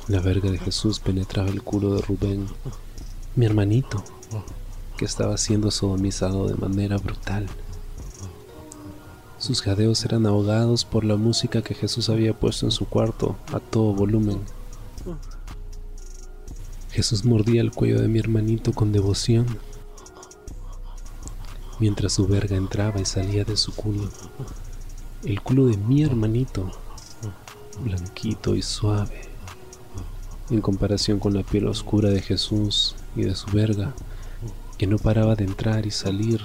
La 0.07 0.19
verga 0.19 0.51
de 0.51 0.59
Jesús 0.59 0.99
penetraba 0.99 1.49
el 1.49 1.63
culo 1.63 1.95
de 1.95 2.01
Rubén, 2.01 2.47
mi 3.35 3.45
hermanito, 3.45 4.03
que 4.97 5.05
estaba 5.05 5.37
siendo 5.37 5.71
sodomizado 5.71 6.47
de 6.47 6.55
manera 6.55 6.97
brutal. 6.97 7.47
Sus 9.39 9.61
jadeos 9.61 10.03
eran 10.03 10.25
ahogados 10.25 10.83
por 10.83 11.05
la 11.05 11.15
música 11.15 11.61
que 11.61 11.73
Jesús 11.73 12.09
había 12.09 12.33
puesto 12.33 12.65
en 12.65 12.73
su 12.73 12.85
cuarto 12.85 13.37
a 13.53 13.61
todo 13.61 13.93
volumen. 13.93 14.41
Jesús 16.91 17.23
mordía 17.23 17.61
el 17.61 17.71
cuello 17.71 18.01
de 18.01 18.09
mi 18.09 18.19
hermanito 18.19 18.73
con 18.73 18.91
devoción, 18.91 19.45
mientras 21.79 22.11
su 22.11 22.27
verga 22.27 22.57
entraba 22.57 22.99
y 22.99 23.05
salía 23.05 23.45
de 23.45 23.55
su 23.55 23.73
culo. 23.73 24.09
El 25.23 25.41
culo 25.41 25.67
de 25.67 25.77
mi 25.77 26.03
hermanito, 26.03 26.69
blanquito 27.81 28.57
y 28.57 28.61
suave, 28.61 29.21
en 30.49 30.59
comparación 30.59 31.17
con 31.17 31.33
la 31.33 31.43
piel 31.43 31.67
oscura 31.67 32.09
de 32.09 32.21
Jesús 32.21 32.93
y 33.15 33.21
de 33.21 33.35
su 33.35 33.49
verga, 33.51 33.93
que 34.77 34.85
no 34.85 34.97
paraba 34.97 35.35
de 35.35 35.45
entrar 35.45 35.85
y 35.85 35.91
salir 35.91 36.41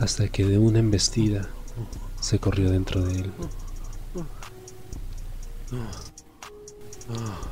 hasta 0.00 0.26
que 0.26 0.44
de 0.44 0.58
una 0.58 0.80
embestida 0.80 1.48
se 2.24 2.38
corrió 2.38 2.70
dentro 2.70 3.04
de 3.04 3.16
él. 3.16 3.32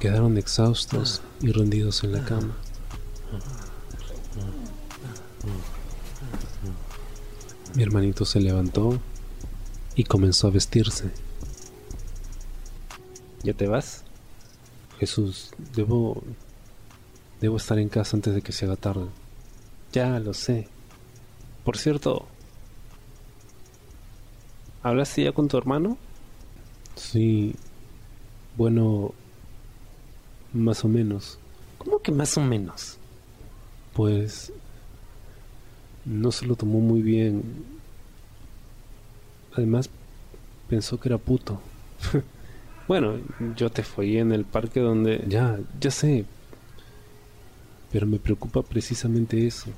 Quedaron 0.00 0.38
exhaustos 0.38 1.20
y 1.42 1.52
rendidos 1.52 2.02
en 2.04 2.12
la 2.12 2.24
cama. 2.24 2.56
Mi 7.74 7.82
hermanito 7.82 8.24
se 8.24 8.40
levantó 8.40 8.98
y 9.94 10.04
comenzó 10.04 10.46
a 10.46 10.50
vestirse. 10.52 11.10
¿Ya 13.42 13.52
te 13.52 13.66
vas? 13.66 14.04
Jesús, 14.98 15.50
debo... 15.74 16.22
Debo 17.42 17.58
estar 17.58 17.78
en 17.78 17.90
casa 17.90 18.16
antes 18.16 18.34
de 18.34 18.40
que 18.40 18.52
se 18.52 18.64
haga 18.64 18.76
tarde. 18.76 19.06
Ya 19.92 20.18
lo 20.18 20.32
sé. 20.32 20.68
Por 21.64 21.76
cierto, 21.76 22.26
¿hablaste 24.82 25.24
ya 25.24 25.32
con 25.32 25.48
tu 25.48 25.56
hermano? 25.56 25.96
Sí. 26.96 27.54
Bueno, 28.56 29.12
más 30.52 30.84
o 30.84 30.88
menos. 30.88 31.38
¿Cómo 31.78 32.00
que 32.00 32.12
más 32.12 32.36
o 32.36 32.40
menos? 32.40 32.98
Pues 33.92 34.52
no 36.04 36.32
se 36.32 36.46
lo 36.46 36.56
tomó 36.56 36.80
muy 36.80 37.02
bien. 37.02 37.42
Además, 39.54 39.90
pensó 40.68 40.98
que 40.98 41.08
era 41.08 41.18
puto. 41.18 41.60
bueno, 42.88 43.18
yo 43.56 43.70
te 43.70 43.82
fui 43.82 44.18
en 44.18 44.32
el 44.32 44.44
parque 44.44 44.80
donde... 44.80 45.24
Ya, 45.28 45.58
ya 45.80 45.90
sé. 45.90 46.24
Pero 47.90 48.06
me 48.06 48.18
preocupa 48.18 48.62
precisamente 48.62 49.46
eso. 49.46 49.70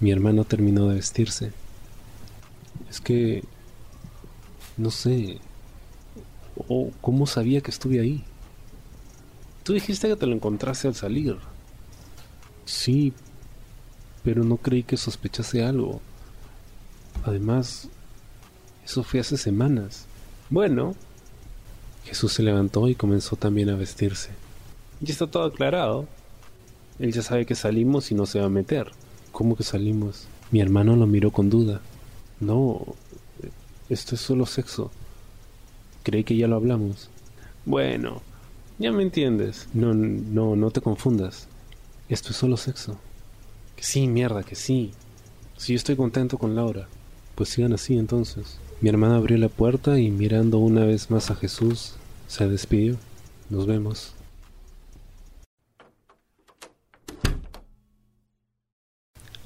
Mi 0.00 0.10
hermano 0.10 0.44
terminó 0.44 0.88
de 0.88 0.96
vestirse. 0.96 1.52
Es 2.88 3.00
que... 3.00 3.44
No 4.76 4.90
sé. 4.90 5.38
¿O 6.68 6.90
cómo 7.00 7.26
sabía 7.26 7.60
que 7.60 7.70
estuve 7.70 8.00
ahí? 8.00 8.24
Tú 9.62 9.72
dijiste 9.72 10.08
que 10.08 10.16
te 10.16 10.26
lo 10.26 10.34
encontraste 10.34 10.88
al 10.88 10.94
salir. 10.94 11.36
Sí, 12.64 13.12
pero 14.22 14.44
no 14.44 14.56
creí 14.56 14.82
que 14.82 14.96
sospechase 14.96 15.64
algo. 15.64 16.00
Además, 17.24 17.88
eso 18.84 19.02
fue 19.02 19.20
hace 19.20 19.36
semanas. 19.36 20.06
Bueno, 20.50 20.94
Jesús 22.04 22.32
se 22.32 22.42
levantó 22.42 22.88
y 22.88 22.94
comenzó 22.94 23.36
también 23.36 23.70
a 23.70 23.76
vestirse. 23.76 24.30
Ya 25.00 25.12
está 25.12 25.26
todo 25.26 25.44
aclarado. 25.44 26.06
Él 26.98 27.12
ya 27.12 27.22
sabe 27.22 27.46
que 27.46 27.54
salimos 27.54 28.10
y 28.10 28.14
no 28.14 28.26
se 28.26 28.40
va 28.40 28.46
a 28.46 28.50
meter. 28.50 28.92
¿Cómo 29.32 29.56
que 29.56 29.64
salimos? 29.64 30.26
Mi 30.50 30.60
hermano 30.60 30.96
lo 30.96 31.06
miró 31.06 31.30
con 31.30 31.50
duda. 31.50 31.80
No, 32.40 32.94
esto 33.88 34.14
es 34.14 34.20
solo 34.20 34.46
sexo. 34.46 34.90
Creí 36.02 36.24
que 36.24 36.36
ya 36.36 36.48
lo 36.48 36.56
hablamos. 36.56 37.10
Bueno, 37.64 38.22
ya 38.78 38.92
me 38.92 39.02
entiendes. 39.02 39.68
No, 39.74 39.94
no, 39.94 40.56
no 40.56 40.70
te 40.70 40.80
confundas. 40.80 41.48
Esto 42.08 42.30
es 42.30 42.36
solo 42.36 42.56
sexo. 42.56 42.98
Que 43.76 43.84
sí, 43.84 44.06
mierda, 44.06 44.42
que 44.42 44.54
sí. 44.54 44.92
Si 45.56 45.72
yo 45.72 45.76
estoy 45.76 45.96
contento 45.96 46.38
con 46.38 46.54
Laura, 46.54 46.88
pues 47.34 47.50
sigan 47.50 47.72
así 47.72 47.96
entonces. 47.96 48.58
Mi 48.80 48.88
hermana 48.88 49.16
abrió 49.16 49.38
la 49.38 49.48
puerta 49.48 49.98
y 49.98 50.10
mirando 50.10 50.58
una 50.58 50.84
vez 50.84 51.10
más 51.10 51.30
a 51.30 51.36
Jesús, 51.36 51.94
se 52.26 52.48
despidió. 52.48 52.96
Nos 53.50 53.66
vemos. 53.66 54.14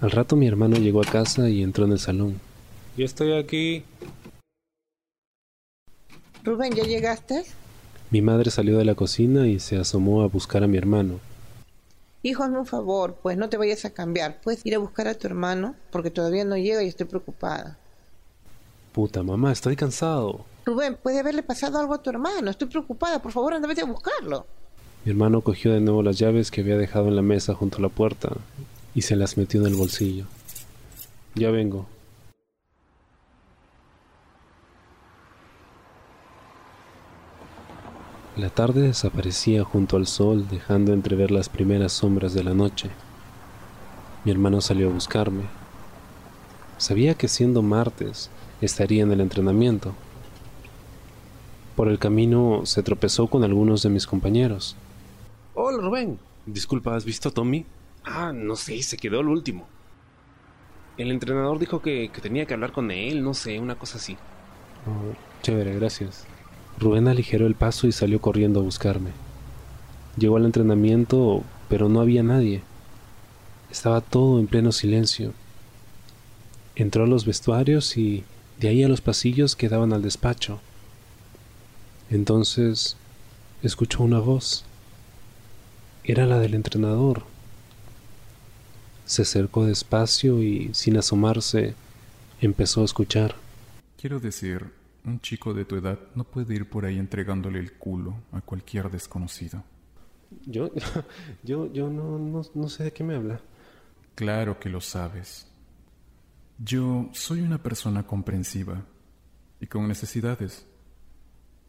Al 0.00 0.12
rato 0.12 0.36
mi 0.36 0.46
hermano 0.46 0.76
llegó 0.76 1.00
a 1.00 1.04
casa 1.04 1.48
y 1.50 1.62
entró 1.62 1.84
en 1.84 1.92
el 1.92 1.98
salón. 1.98 2.40
Yo 2.96 3.04
estoy 3.04 3.32
aquí. 3.32 3.82
Rubén, 6.44 6.72
¿ya 6.74 6.84
llegaste? 6.84 7.44
Mi 8.10 8.22
madre 8.22 8.50
salió 8.50 8.78
de 8.78 8.84
la 8.84 8.94
cocina 8.94 9.46
y 9.46 9.58
se 9.58 9.76
asomó 9.76 10.22
a 10.22 10.28
buscar 10.28 10.64
a 10.64 10.66
mi 10.66 10.78
hermano. 10.78 11.20
Hijo, 12.22 12.42
hazme 12.42 12.58
un 12.58 12.66
favor, 12.66 13.16
pues 13.22 13.36
no 13.36 13.48
te 13.48 13.56
vayas 13.56 13.84
a 13.84 13.90
cambiar. 13.90 14.40
Puedes 14.40 14.64
ir 14.66 14.74
a 14.74 14.78
buscar 14.78 15.08
a 15.08 15.14
tu 15.14 15.26
hermano 15.26 15.74
porque 15.90 16.10
todavía 16.10 16.44
no 16.44 16.56
llega 16.56 16.82
y 16.82 16.88
estoy 16.88 17.06
preocupada. 17.06 17.78
Puta 18.92 19.22
mamá, 19.22 19.52
estoy 19.52 19.76
cansado. 19.76 20.44
Rubén, 20.64 20.98
puede 21.00 21.20
haberle 21.20 21.42
pasado 21.42 21.78
algo 21.78 21.94
a 21.94 22.02
tu 22.02 22.10
hermano. 22.10 22.50
Estoy 22.50 22.68
preocupada. 22.68 23.22
Por 23.22 23.32
favor, 23.32 23.54
anda 23.54 23.68
a 23.70 23.84
buscarlo. 23.84 24.46
Mi 25.04 25.12
hermano 25.12 25.40
cogió 25.42 25.72
de 25.72 25.80
nuevo 25.80 26.02
las 26.02 26.18
llaves 26.18 26.50
que 26.50 26.62
había 26.62 26.76
dejado 26.76 27.08
en 27.08 27.16
la 27.16 27.22
mesa 27.22 27.54
junto 27.54 27.78
a 27.78 27.80
la 27.80 27.88
puerta 27.88 28.30
y 28.94 29.02
se 29.02 29.16
las 29.16 29.36
metió 29.36 29.60
en 29.60 29.68
el 29.68 29.74
bolsillo. 29.74 30.26
Ya 31.34 31.50
vengo. 31.50 31.86
La 38.38 38.50
tarde 38.50 38.82
desaparecía 38.82 39.64
junto 39.64 39.96
al 39.96 40.06
sol, 40.06 40.46
dejando 40.48 40.92
entrever 40.92 41.32
las 41.32 41.48
primeras 41.48 41.92
sombras 41.92 42.34
de 42.34 42.44
la 42.44 42.54
noche. 42.54 42.88
Mi 44.24 44.30
hermano 44.30 44.60
salió 44.60 44.88
a 44.88 44.92
buscarme. 44.92 45.42
Sabía 46.76 47.14
que 47.14 47.26
siendo 47.26 47.62
martes 47.62 48.30
estaría 48.60 49.02
en 49.02 49.10
el 49.10 49.20
entrenamiento. 49.20 49.92
Por 51.74 51.88
el 51.88 51.98
camino 51.98 52.62
se 52.64 52.84
tropezó 52.84 53.26
con 53.26 53.42
algunos 53.42 53.82
de 53.82 53.90
mis 53.90 54.06
compañeros. 54.06 54.76
Hola 55.54 55.82
Rubén. 55.82 56.20
Disculpa, 56.46 56.94
¿has 56.94 57.04
visto 57.04 57.30
a 57.30 57.32
Tommy? 57.32 57.66
Ah, 58.04 58.32
no 58.32 58.54
sé, 58.54 58.80
se 58.84 58.98
quedó 58.98 59.18
el 59.18 59.26
último. 59.26 59.66
El 60.96 61.10
entrenador 61.10 61.58
dijo 61.58 61.82
que, 61.82 62.08
tenía 62.22 62.46
que 62.46 62.54
hablar 62.54 62.70
con 62.70 62.92
él, 62.92 63.20
no 63.20 63.34
sé, 63.34 63.58
una 63.58 63.74
cosa 63.74 63.98
así. 63.98 64.16
Oh, 64.86 65.42
chévere, 65.42 65.74
gracias. 65.74 66.24
Rubén 66.78 67.08
aligeró 67.08 67.46
el 67.46 67.54
paso 67.54 67.86
y 67.86 67.92
salió 67.92 68.20
corriendo 68.20 68.60
a 68.60 68.62
buscarme. 68.62 69.10
Llegó 70.16 70.36
al 70.36 70.44
entrenamiento, 70.44 71.42
pero 71.68 71.88
no 71.88 72.00
había 72.00 72.22
nadie. 72.22 72.62
Estaba 73.70 74.00
todo 74.00 74.38
en 74.38 74.46
pleno 74.46 74.72
silencio. 74.72 75.32
Entró 76.76 77.04
a 77.04 77.06
los 77.08 77.24
vestuarios 77.24 77.96
y 77.96 78.24
de 78.60 78.68
ahí 78.68 78.84
a 78.84 78.88
los 78.88 79.00
pasillos 79.00 79.56
que 79.56 79.68
daban 79.68 79.92
al 79.92 80.02
despacho. 80.02 80.60
Entonces 82.10 82.96
escuchó 83.62 84.02
una 84.04 84.20
voz. 84.20 84.64
Era 86.04 86.26
la 86.26 86.38
del 86.38 86.54
entrenador. 86.54 87.24
Se 89.04 89.22
acercó 89.22 89.66
despacio 89.66 90.42
y, 90.42 90.70
sin 90.74 90.96
asomarse, 90.96 91.74
empezó 92.40 92.82
a 92.82 92.84
escuchar. 92.84 93.34
Quiero 94.00 94.20
decir, 94.20 94.77
un 95.08 95.20
chico 95.20 95.54
de 95.54 95.64
tu 95.64 95.76
edad 95.76 95.98
no 96.14 96.24
puede 96.24 96.54
ir 96.54 96.68
por 96.68 96.84
ahí 96.84 96.98
entregándole 96.98 97.58
el 97.58 97.72
culo 97.72 98.14
a 98.32 98.40
cualquier 98.40 98.90
desconocido. 98.90 99.64
Yo, 100.46 100.70
yo, 101.42 101.72
yo 101.72 101.88
no, 101.88 102.18
no, 102.54 102.68
sé 102.68 102.84
de 102.84 102.92
qué 102.92 103.02
me 103.02 103.16
habla. 103.16 103.40
Claro 104.14 104.58
que 104.60 104.68
lo 104.68 104.80
sabes. 104.80 105.50
Yo 106.58 107.08
soy 107.12 107.40
una 107.40 107.62
persona 107.62 108.06
comprensiva 108.06 108.84
y 109.60 109.66
con 109.66 109.88
necesidades. 109.88 110.66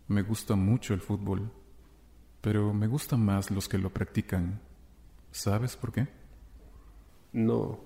Me 0.08 0.24
gusta 0.24 0.56
mucho 0.56 0.94
el 0.94 1.02
fútbol, 1.02 1.52
pero 2.42 2.74
me 2.74 2.88
gustan 2.88 3.24
más 3.24 3.52
los 3.52 3.70
que 3.70 3.78
lo 3.78 3.92
practican. 3.92 4.60
¿Sabes 5.32 5.76
por 5.76 5.92
qué? 5.92 6.08
No. 7.32 7.80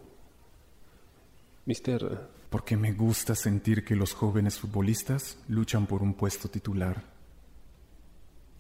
Mister, 1.66 2.30
porque 2.54 2.78
me 2.78 2.94
gusta 2.94 3.34
sentir 3.34 3.84
que 3.84 3.96
los 3.96 4.14
jóvenes 4.14 4.60
futbolistas 4.60 5.40
luchan 5.48 5.88
por 5.88 6.04
un 6.04 6.14
puesto 6.14 6.50
titular. 6.50 7.04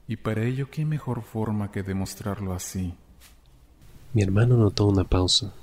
Y 0.07 0.15
para 0.15 0.43
ello, 0.45 0.71
¿qué 0.71 0.83
mejor 0.83 1.21
forma 1.21 1.71
que 1.71 1.83
demostrarlo 1.83 2.55
así? 2.55 2.95
Mi 4.13 4.23
hermano 4.23 4.57
notó 4.57 4.87
una 4.87 5.03
pausa. 5.03 5.53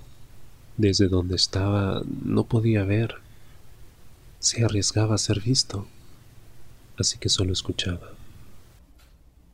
Desde 0.77 1.09
donde 1.09 1.35
estaba 1.35 2.03
no 2.25 2.45
podía 2.45 2.85
ver. 2.85 3.16
Se 4.38 4.64
arriesgaba 4.64 5.16
a 5.16 5.19
ser 5.19 5.40
visto. 5.40 5.88
Así 7.01 7.19
que 7.19 7.29
solo 7.29 7.53
escuchaba. 7.53 8.12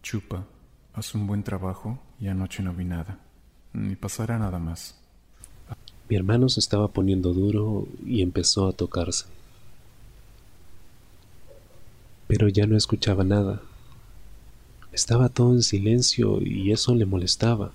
Chupa, 0.02 0.44
haz 0.92 1.14
un 1.14 1.26
buen 1.26 1.42
trabajo 1.42 1.98
y 2.20 2.28
anoche 2.28 2.62
no 2.62 2.74
vi 2.74 2.84
nada. 2.84 3.20
Ni 3.72 3.96
pasará 3.96 4.38
nada 4.38 4.58
más. 4.58 5.00
Mi 6.08 6.16
hermano 6.16 6.48
se 6.48 6.60
estaba 6.60 6.88
poniendo 6.88 7.32
duro 7.32 7.86
y 8.04 8.22
empezó 8.22 8.68
a 8.68 8.72
tocarse. 8.72 9.26
Pero 12.28 12.48
ya 12.48 12.66
no 12.66 12.76
escuchaba 12.76 13.24
nada. 13.24 13.60
Estaba 14.92 15.28
todo 15.28 15.52
en 15.52 15.62
silencio 15.62 16.40
y 16.40 16.72
eso 16.72 16.94
le 16.94 17.06
molestaba. 17.06 17.72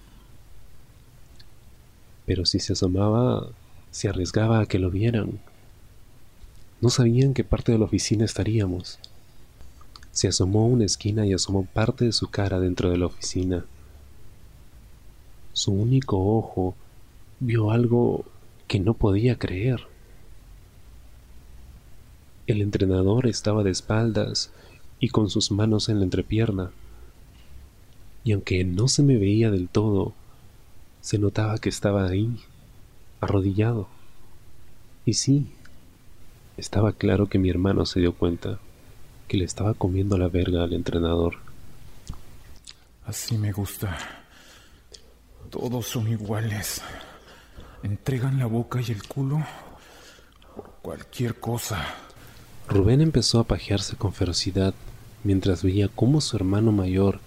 Pero 2.26 2.46
si 2.46 2.60
se 2.60 2.74
asomaba, 2.74 3.48
se 3.92 4.08
arriesgaba 4.08 4.62
a 4.62 4.66
que 4.66 4.80
lo 4.80 4.90
vieran. 4.90 5.40
No 6.80 6.90
sabían 6.90 7.34
qué 7.34 7.44
parte 7.44 7.72
de 7.74 7.78
la 7.78 7.86
oficina 7.86 8.26
estaríamos. 8.26 8.98
Se 10.12 10.28
asomó 10.28 10.62
a 10.62 10.68
una 10.68 10.86
esquina 10.86 11.26
y 11.26 11.34
asomó 11.34 11.66
parte 11.66 12.06
de 12.06 12.12
su 12.12 12.28
cara 12.30 12.60
dentro 12.60 12.90
de 12.90 12.98
la 12.98 13.06
oficina. 13.06 13.66
su 15.54 15.74
único 15.74 16.18
ojo, 16.38 16.76
vio 17.42 17.72
algo 17.72 18.24
que 18.68 18.80
no 18.80 18.94
podía 18.94 19.38
creer. 19.38 19.82
El 22.48 22.62
entrenador 22.62 23.28
estaba 23.28 23.64
de 23.64 23.72
espaldas 23.72 24.52
y 25.00 25.10
con 25.10 25.30
sus 25.30 25.52
manos 25.52 25.90
en 25.90 25.98
la 25.98 26.06
entrepierna. 26.06 26.72
Y 28.24 28.34
aunque 28.34 28.64
no 28.64 28.88
se 28.88 29.02
me 29.02 29.18
veía 29.18 29.50
del 29.50 29.68
todo, 29.68 30.14
se 31.02 31.18
notaba 31.18 31.58
que 31.58 31.70
estaba 31.70 32.08
ahí, 32.08 32.38
arrodillado. 33.20 33.88
Y 35.04 35.16
sí, 35.16 35.48
estaba 36.58 36.94
claro 36.94 37.28
que 37.28 37.40
mi 37.40 37.50
hermano 37.50 37.88
se 37.88 38.00
dio 38.00 38.14
cuenta 38.14 38.60
que 39.28 39.38
le 39.38 39.46
estaba 39.46 39.74
comiendo 39.74 40.18
la 40.20 40.28
verga 40.28 40.64
al 40.64 40.74
entrenador. 40.74 41.38
Así 43.04 43.38
me 43.40 43.52
gusta. 43.52 43.98
Todos 45.50 45.88
son 45.88 46.08
iguales. 46.08 46.84
Entregan 47.84 48.38
la 48.38 48.46
boca 48.46 48.80
y 48.80 48.92
el 48.92 49.02
culo 49.04 49.44
por 50.56 50.72
cualquier 50.84 51.40
cosa. 51.40 51.84
Rubén 52.70 53.02
empezó 53.02 53.40
a 53.40 53.44
pajearse 53.44 53.96
con 53.96 54.14
ferocidad 54.14 54.76
mientras 55.24 55.64
veía 55.64 55.88
cómo 55.88 56.22
su 56.22 56.36
hermano 56.36 56.72
mayor 56.72 57.20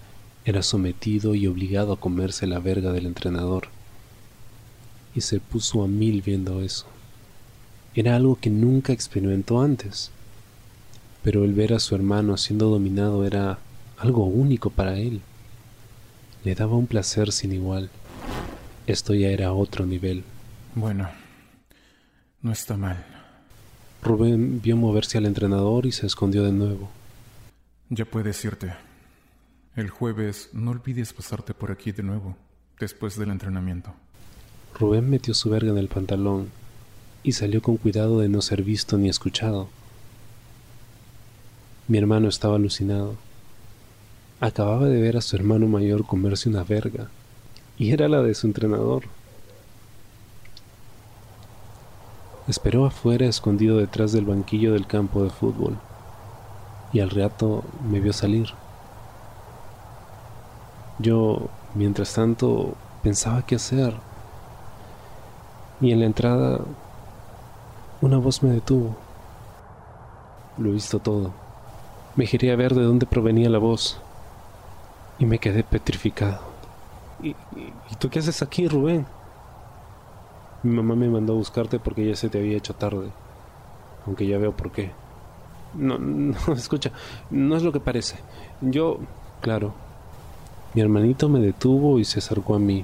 era 0.45 0.63
sometido 0.63 1.35
y 1.35 1.47
obligado 1.47 1.91
a 1.91 1.99
comerse 1.99 2.47
la 2.47 2.59
verga 2.59 2.93
del 2.93 3.05
entrenador. 3.05 3.67
Y 5.13 5.21
se 5.21 5.41
puso 5.41 5.83
a 5.83 5.87
mil 5.87 6.21
viendo 6.21 6.61
eso. 6.61 6.85
Era 7.93 8.15
algo 8.15 8.37
que 8.39 8.49
nunca 8.49 8.93
experimentó 8.93 9.61
antes. 9.61 10.11
Pero 11.21 11.43
el 11.43 11.53
ver 11.53 11.73
a 11.73 11.79
su 11.79 11.95
hermano 11.95 12.37
siendo 12.37 12.69
dominado 12.69 13.25
era 13.25 13.59
algo 13.97 14.23
único 14.23 14.69
para 14.69 14.97
él. 14.99 15.21
Le 16.45 16.55
daba 16.55 16.77
un 16.77 16.87
placer 16.87 17.33
sin 17.33 17.51
igual. 17.51 17.89
Esto 18.87 19.13
ya 19.13 19.29
era 19.29 19.51
otro 19.51 19.85
nivel. 19.85 20.23
Bueno, 20.75 21.09
no 22.41 22.51
está 22.51 22.75
mal. 22.75 23.05
Rubén 24.03 24.61
vio 24.61 24.75
moverse 24.75 25.17
al 25.17 25.25
entrenador 25.25 25.85
y 25.85 25.93
se 25.93 26.05
escondió 26.05 26.43
de 26.43 26.51
nuevo. 26.51 26.89
Ya 27.89 28.03
puedes 28.03 28.43
irte. 28.43 28.73
El 29.77 29.89
jueves 29.89 30.49
no 30.51 30.71
olvides 30.71 31.13
pasarte 31.13 31.53
por 31.53 31.71
aquí 31.71 31.93
de 31.93 32.03
nuevo, 32.03 32.35
después 32.77 33.17
del 33.17 33.31
entrenamiento. 33.31 33.93
Rubén 34.77 35.09
metió 35.09 35.33
su 35.33 35.49
verga 35.49 35.71
en 35.71 35.77
el 35.77 35.87
pantalón 35.87 36.49
y 37.23 37.31
salió 37.31 37.61
con 37.61 37.77
cuidado 37.77 38.19
de 38.19 38.27
no 38.27 38.41
ser 38.41 38.61
visto 38.61 38.97
ni 38.97 39.07
escuchado. 39.07 39.69
Mi 41.87 41.97
hermano 41.99 42.27
estaba 42.27 42.57
alucinado. 42.57 43.15
Acababa 44.41 44.87
de 44.87 45.01
ver 45.01 45.15
a 45.15 45.21
su 45.21 45.37
hermano 45.37 45.67
mayor 45.67 46.05
comerse 46.05 46.49
una 46.49 46.65
verga, 46.65 47.07
y 47.77 47.91
era 47.91 48.09
la 48.09 48.21
de 48.21 48.35
su 48.35 48.45
entrenador. 48.45 49.03
Esperó 52.47 52.85
afuera 52.85 53.25
escondido 53.25 53.77
detrás 53.77 54.11
del 54.11 54.25
banquillo 54.25 54.73
del 54.73 54.87
campo 54.87 55.23
de 55.23 55.29
fútbol, 55.29 55.77
y 56.93 56.99
al 56.99 57.09
rato 57.09 57.63
me 57.89 57.99
vio 57.99 58.13
salir. 58.13 58.49
Yo, 60.99 61.49
mientras 61.73 62.13
tanto, 62.13 62.75
pensaba 63.01 63.41
qué 63.41 63.55
hacer, 63.55 63.95
y 65.81 65.91
en 65.91 65.99
la 65.99 66.05
entrada 66.05 66.59
una 68.01 68.17
voz 68.17 68.43
me 68.43 68.51
detuvo. 68.51 68.95
Lo 70.57 70.69
he 70.69 70.73
visto 70.73 70.99
todo. 70.99 71.31
Me 72.15 72.25
giré 72.25 72.51
a 72.51 72.55
ver 72.55 72.73
de 72.75 72.83
dónde 72.83 73.05
provenía 73.05 73.49
la 73.49 73.57
voz 73.57 73.99
y 75.19 75.25
me 75.25 75.39
quedé 75.39 75.63
petrificado. 75.63 76.39
¿Y, 77.21 77.29
y, 77.29 77.95
tú 77.99 78.09
qué 78.09 78.19
haces 78.19 78.41
aquí, 78.41 78.67
Rubén? 78.67 79.05
Mi 80.65 80.75
mamá 80.75 80.95
me 80.95 81.07
mandó 81.07 81.33
a 81.33 81.35
buscarte 81.35 81.77
porque 81.77 82.07
ya 82.07 82.15
se 82.15 82.27
te 82.27 82.39
había 82.39 82.57
hecho 82.57 82.73
tarde. 82.73 83.11
Aunque 84.07 84.25
ya 84.25 84.39
veo 84.39 84.51
por 84.57 84.71
qué. 84.71 84.91
No, 85.75 85.99
no, 85.99 86.35
escucha, 86.57 86.91
no 87.29 87.55
es 87.55 87.61
lo 87.61 87.71
que 87.71 87.79
parece. 87.79 88.17
Yo, 88.61 88.97
claro, 89.41 89.75
mi 90.73 90.81
hermanito 90.81 91.29
me 91.29 91.39
detuvo 91.39 91.99
y 91.99 92.03
se 92.03 92.17
acercó 92.17 92.55
a 92.55 92.59
mí. 92.59 92.83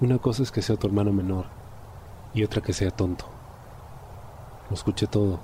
Una 0.00 0.18
cosa 0.18 0.42
es 0.42 0.50
que 0.50 0.60
sea 0.60 0.74
tu 0.74 0.88
hermano 0.88 1.12
menor 1.12 1.44
y 2.34 2.42
otra 2.42 2.60
que 2.60 2.72
sea 2.72 2.90
tonto. 2.90 3.26
Lo 4.68 4.74
escuché 4.74 5.06
todo. 5.06 5.38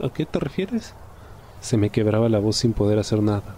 ¿A, 0.00 0.06
a 0.06 0.08
qué 0.08 0.26
te 0.26 0.40
refieres? 0.40 0.94
Se 1.60 1.76
me 1.76 1.90
quebraba 1.90 2.28
la 2.28 2.40
voz 2.40 2.56
sin 2.56 2.72
poder 2.72 2.98
hacer 2.98 3.22
nada. 3.22 3.54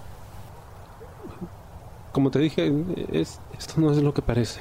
Como 2.12 2.30
te 2.30 2.38
dije, 2.38 2.70
es, 3.12 3.40
esto 3.58 3.80
no 3.80 3.90
es 3.92 4.02
lo 4.02 4.12
que 4.12 4.20
parece. 4.20 4.61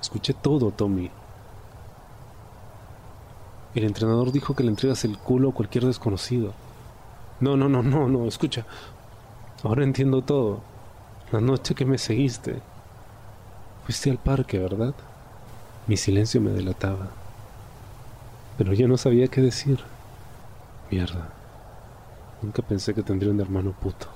Escuché 0.00 0.34
todo, 0.34 0.70
Tommy. 0.70 1.10
El 3.74 3.84
entrenador 3.84 4.32
dijo 4.32 4.54
que 4.54 4.62
le 4.62 4.70
entregas 4.70 5.04
el 5.04 5.18
culo 5.18 5.50
a 5.50 5.54
cualquier 5.54 5.84
desconocido. 5.84 6.52
No, 7.40 7.56
no, 7.56 7.68
no, 7.68 7.82
no, 7.82 8.08
no, 8.08 8.26
escucha. 8.26 8.64
Ahora 9.62 9.84
entiendo 9.84 10.22
todo. 10.22 10.60
La 11.30 11.40
noche 11.40 11.74
que 11.74 11.84
me 11.84 11.98
seguiste. 11.98 12.60
Fuiste 13.84 14.10
al 14.10 14.18
parque, 14.18 14.58
¿verdad? 14.58 14.94
Mi 15.86 15.96
silencio 15.96 16.40
me 16.40 16.50
delataba. 16.50 17.08
Pero 18.56 18.72
yo 18.72 18.88
no 18.88 18.96
sabía 18.96 19.28
qué 19.28 19.40
decir. 19.40 19.78
Mierda. 20.90 21.28
Nunca 22.42 22.62
pensé 22.62 22.94
que 22.94 23.02
tendría 23.02 23.32
un 23.32 23.40
hermano 23.40 23.72
puto. 23.72 24.06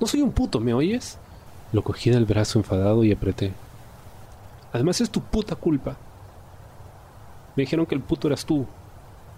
No 0.00 0.06
soy 0.06 0.22
un 0.22 0.32
puto, 0.32 0.60
¿me 0.60 0.74
oyes? 0.74 1.18
Lo 1.72 1.82
cogí 1.82 2.10
del 2.10 2.24
brazo 2.24 2.58
enfadado 2.58 3.04
y 3.04 3.12
apreté. 3.12 3.52
Además 4.72 5.00
es 5.00 5.10
tu 5.10 5.20
puta 5.20 5.56
culpa. 5.56 5.96
Me 7.56 7.62
dijeron 7.62 7.86
que 7.86 7.94
el 7.94 8.00
puto 8.00 8.28
eras 8.28 8.44
tú. 8.44 8.66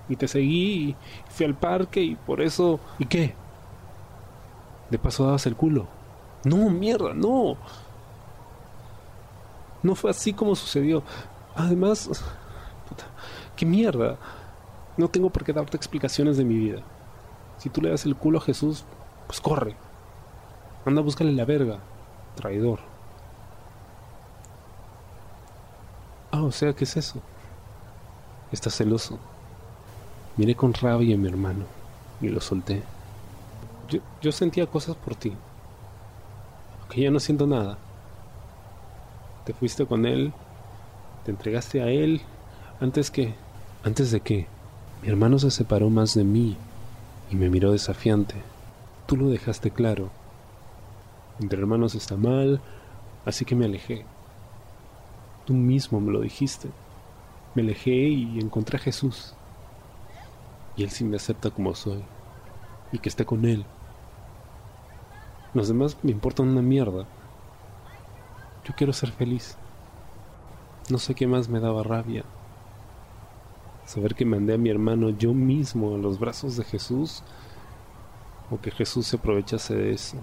Y 0.08 0.16
te 0.16 0.28
seguí 0.28 0.90
y 0.90 0.96
fui 1.30 1.46
al 1.46 1.54
parque 1.54 2.02
y 2.02 2.16
por 2.16 2.40
eso... 2.40 2.80
¿Y 2.98 3.06
qué? 3.06 3.34
De 4.90 4.98
paso 4.98 5.24
dabas 5.24 5.46
el 5.46 5.56
culo. 5.56 5.86
No, 6.44 6.68
mierda, 6.70 7.14
no. 7.14 7.56
No 9.82 9.94
fue 9.94 10.10
así 10.10 10.32
como 10.32 10.54
sucedió. 10.54 11.02
Además... 11.56 12.08
Puta, 12.88 13.04
¿Qué 13.56 13.64
mierda? 13.64 14.18
No 14.96 15.08
tengo 15.08 15.30
por 15.30 15.44
qué 15.44 15.52
darte 15.52 15.76
explicaciones 15.76 16.36
de 16.36 16.44
mi 16.44 16.56
vida. 16.56 16.82
Si 17.58 17.70
tú 17.70 17.80
le 17.80 17.90
das 17.90 18.04
el 18.04 18.16
culo 18.16 18.38
a 18.38 18.42
Jesús, 18.42 18.84
pues 19.26 19.40
corre. 19.40 19.76
Anda, 20.84 21.00
búscale 21.00 21.32
la 21.32 21.44
verga. 21.44 21.78
Traidor. 22.34 22.91
Ah, 26.34 26.42
o 26.42 26.50
sea, 26.50 26.72
¿qué 26.72 26.84
es 26.84 26.96
eso? 26.96 27.20
Estás 28.50 28.74
celoso. 28.74 29.18
Miré 30.38 30.54
con 30.54 30.72
rabia 30.72 31.14
a 31.14 31.18
mi 31.18 31.28
hermano 31.28 31.66
y 32.22 32.28
lo 32.28 32.40
solté. 32.40 32.82
Yo, 33.90 34.00
yo 34.22 34.32
sentía 34.32 34.66
cosas 34.66 34.96
por 34.96 35.14
ti. 35.14 35.34
Que 36.88 37.02
ya 37.02 37.10
no 37.10 37.20
siento 37.20 37.46
nada. 37.46 37.76
Te 39.44 39.52
fuiste 39.52 39.84
con 39.84 40.06
él, 40.06 40.32
te 41.24 41.32
entregaste 41.32 41.82
a 41.82 41.88
él 41.88 42.22
antes 42.80 43.10
que... 43.10 43.34
¿Antes 43.84 44.10
de 44.10 44.20
qué? 44.20 44.46
Mi 45.02 45.08
hermano 45.08 45.38
se 45.38 45.50
separó 45.50 45.90
más 45.90 46.14
de 46.14 46.24
mí 46.24 46.56
y 47.30 47.36
me 47.36 47.50
miró 47.50 47.72
desafiante. 47.72 48.36
Tú 49.06 49.18
lo 49.18 49.28
dejaste 49.28 49.70
claro. 49.70 50.08
Entre 51.40 51.58
hermanos 51.58 51.94
está 51.94 52.16
mal, 52.16 52.62
así 53.26 53.44
que 53.44 53.54
me 53.54 53.66
alejé. 53.66 54.06
Tú 55.44 55.54
mismo 55.54 56.00
me 56.00 56.12
lo 56.12 56.20
dijiste. 56.20 56.68
Me 57.54 57.62
alejé 57.62 57.90
y 57.90 58.38
encontré 58.38 58.76
a 58.78 58.80
Jesús. 58.80 59.34
Y 60.76 60.84
Él 60.84 60.90
sí 60.90 61.04
me 61.04 61.16
acepta 61.16 61.50
como 61.50 61.74
soy. 61.74 62.02
Y 62.92 62.98
que 62.98 63.08
esté 63.08 63.24
con 63.24 63.44
Él. 63.44 63.66
Los 65.54 65.68
demás 65.68 65.98
me 66.02 66.12
importan 66.12 66.48
una 66.48 66.62
mierda. 66.62 67.06
Yo 68.64 68.74
quiero 68.76 68.92
ser 68.92 69.10
feliz. 69.10 69.56
No 70.88 70.98
sé 70.98 71.14
qué 71.14 71.26
más 71.26 71.48
me 71.48 71.60
daba 71.60 71.82
rabia. 71.82 72.24
Saber 73.84 74.14
que 74.14 74.24
mandé 74.24 74.54
a 74.54 74.58
mi 74.58 74.70
hermano 74.70 75.10
yo 75.10 75.34
mismo 75.34 75.94
a 75.94 75.98
los 75.98 76.18
brazos 76.18 76.56
de 76.56 76.64
Jesús. 76.64 77.22
O 78.50 78.60
que 78.60 78.70
Jesús 78.70 79.08
se 79.08 79.16
aprovechase 79.16 79.74
de 79.74 79.92
eso. 79.92 80.16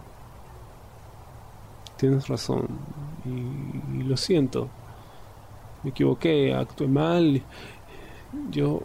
Tienes 1.97 2.27
razón. 2.27 2.67
Y, 3.25 3.99
y 3.99 4.03
lo 4.03 4.17
siento. 4.17 4.69
Me 5.83 5.91
equivoqué, 5.91 6.53
actué 6.53 6.87
mal. 6.87 7.41
Yo... 8.51 8.81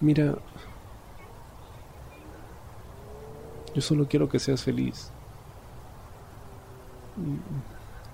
Mira... 0.00 0.36
Yo 3.74 3.80
solo 3.80 4.06
quiero 4.06 4.28
que 4.28 4.38
seas 4.38 4.62
feliz. 4.62 5.10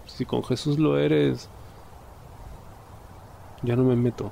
Si 0.07 0.25
con 0.25 0.43
Jesús 0.43 0.79
lo 0.79 0.99
eres, 0.99 1.49
ya 3.63 3.77
no 3.77 3.85
me 3.85 3.97
meto. 3.97 4.31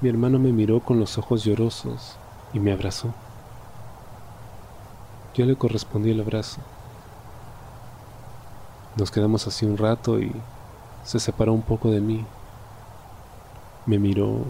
Mi 0.00 0.08
hermano 0.08 0.38
me 0.38 0.52
miró 0.52 0.80
con 0.80 1.00
los 1.00 1.18
ojos 1.18 1.44
llorosos 1.44 2.16
y 2.52 2.60
me 2.60 2.72
abrazó. 2.72 3.12
Yo 5.34 5.44
le 5.44 5.56
correspondí 5.56 6.10
el 6.10 6.20
abrazo. 6.20 6.60
Nos 8.96 9.10
quedamos 9.10 9.46
así 9.46 9.66
un 9.66 9.76
rato 9.76 10.18
y 10.18 10.32
se 11.04 11.20
separó 11.20 11.52
un 11.52 11.62
poco 11.62 11.90
de 11.90 12.00
mí. 12.00 12.24
Me 13.86 13.98
miró 13.98 14.44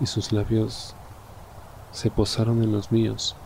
y 0.00 0.06
sus 0.06 0.32
labios 0.32 0.94
se 1.92 2.10
posaron 2.10 2.62
en 2.62 2.72
los 2.72 2.90
míos. 2.90 3.36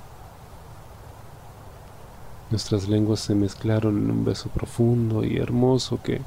Nuestras 2.51 2.89
lenguas 2.89 3.21
se 3.21 3.35
mezclaron 3.35 3.99
en 3.99 4.11
un 4.11 4.25
beso 4.25 4.49
profundo 4.49 5.23
y 5.23 5.37
hermoso 5.37 6.01
que, 6.03 6.23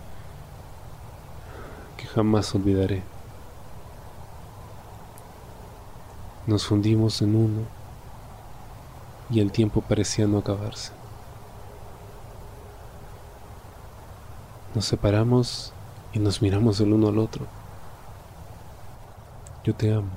que 1.97 2.05
jamás 2.05 2.53
olvidaré. 2.53 3.03
Nos 6.45 6.67
fundimos 6.67 7.21
en 7.21 7.35
uno 7.35 7.61
y 9.31 9.39
el 9.39 9.51
tiempo 9.51 9.81
parecía 9.81 10.27
no 10.27 10.39
acabarse. 10.39 11.00
Nos 14.73 14.85
separamos 14.85 15.73
y 16.13 16.19
nos 16.19 16.41
miramos 16.41 16.79
el 16.79 16.93
uno 16.93 17.09
al 17.09 17.19
otro. 17.19 17.45
Yo 19.65 19.75
te 19.75 19.93
amo. 19.93 20.09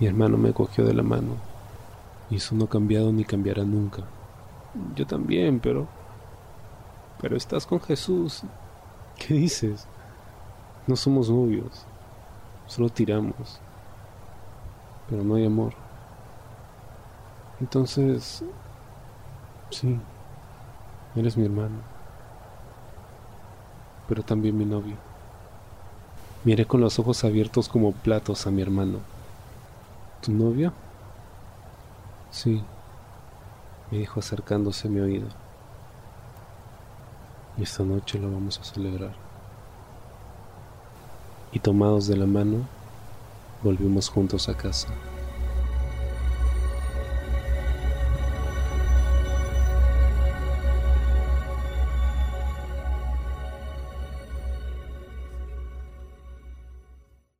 Mi 0.00 0.08
hermano 0.08 0.36
me 0.36 0.52
cogió 0.52 0.84
de 0.84 0.92
la 0.92 1.04
mano 1.04 1.36
y 2.28 2.36
eso 2.36 2.56
no 2.56 2.64
ha 2.64 2.68
cambiado 2.68 3.12
ni 3.12 3.24
cambiará 3.24 3.62
nunca. 3.62 4.02
Yo 4.96 5.06
también, 5.06 5.60
pero... 5.60 5.86
Pero 7.20 7.36
estás 7.36 7.66
con 7.66 7.80
Jesús. 7.80 8.42
¿Qué 9.16 9.34
dices? 9.34 9.86
No 10.88 10.96
somos 10.96 11.30
novios. 11.30 11.84
Solo 12.66 12.88
tiramos. 12.88 13.60
Pero 15.08 15.22
no 15.22 15.36
hay 15.36 15.46
amor. 15.46 15.74
Entonces... 17.60 18.42
Sí. 19.70 20.00
Eres 21.14 21.36
mi 21.36 21.44
hermano. 21.44 21.91
Pero 24.08 24.22
también 24.22 24.56
mi 24.56 24.64
novio. 24.64 24.96
Miré 26.44 26.66
con 26.66 26.80
los 26.80 26.98
ojos 26.98 27.24
abiertos 27.24 27.68
como 27.68 27.92
platos 27.92 28.46
a 28.46 28.50
mi 28.50 28.62
hermano. 28.62 28.98
¿Tu 30.20 30.32
novio? 30.32 30.72
Sí 32.30 32.62
me 33.92 33.98
dijo 33.98 34.20
acercándose 34.20 34.88
a 34.88 34.90
mi 34.90 35.00
oído. 35.00 35.28
Y 37.58 37.62
esta 37.64 37.84
noche 37.84 38.18
lo 38.18 38.32
vamos 38.32 38.58
a 38.58 38.64
celebrar. 38.64 39.12
Y 41.52 41.58
tomados 41.58 42.06
de 42.06 42.16
la 42.16 42.24
mano, 42.24 42.66
volvimos 43.62 44.08
juntos 44.08 44.48
a 44.48 44.56
casa. 44.56 44.88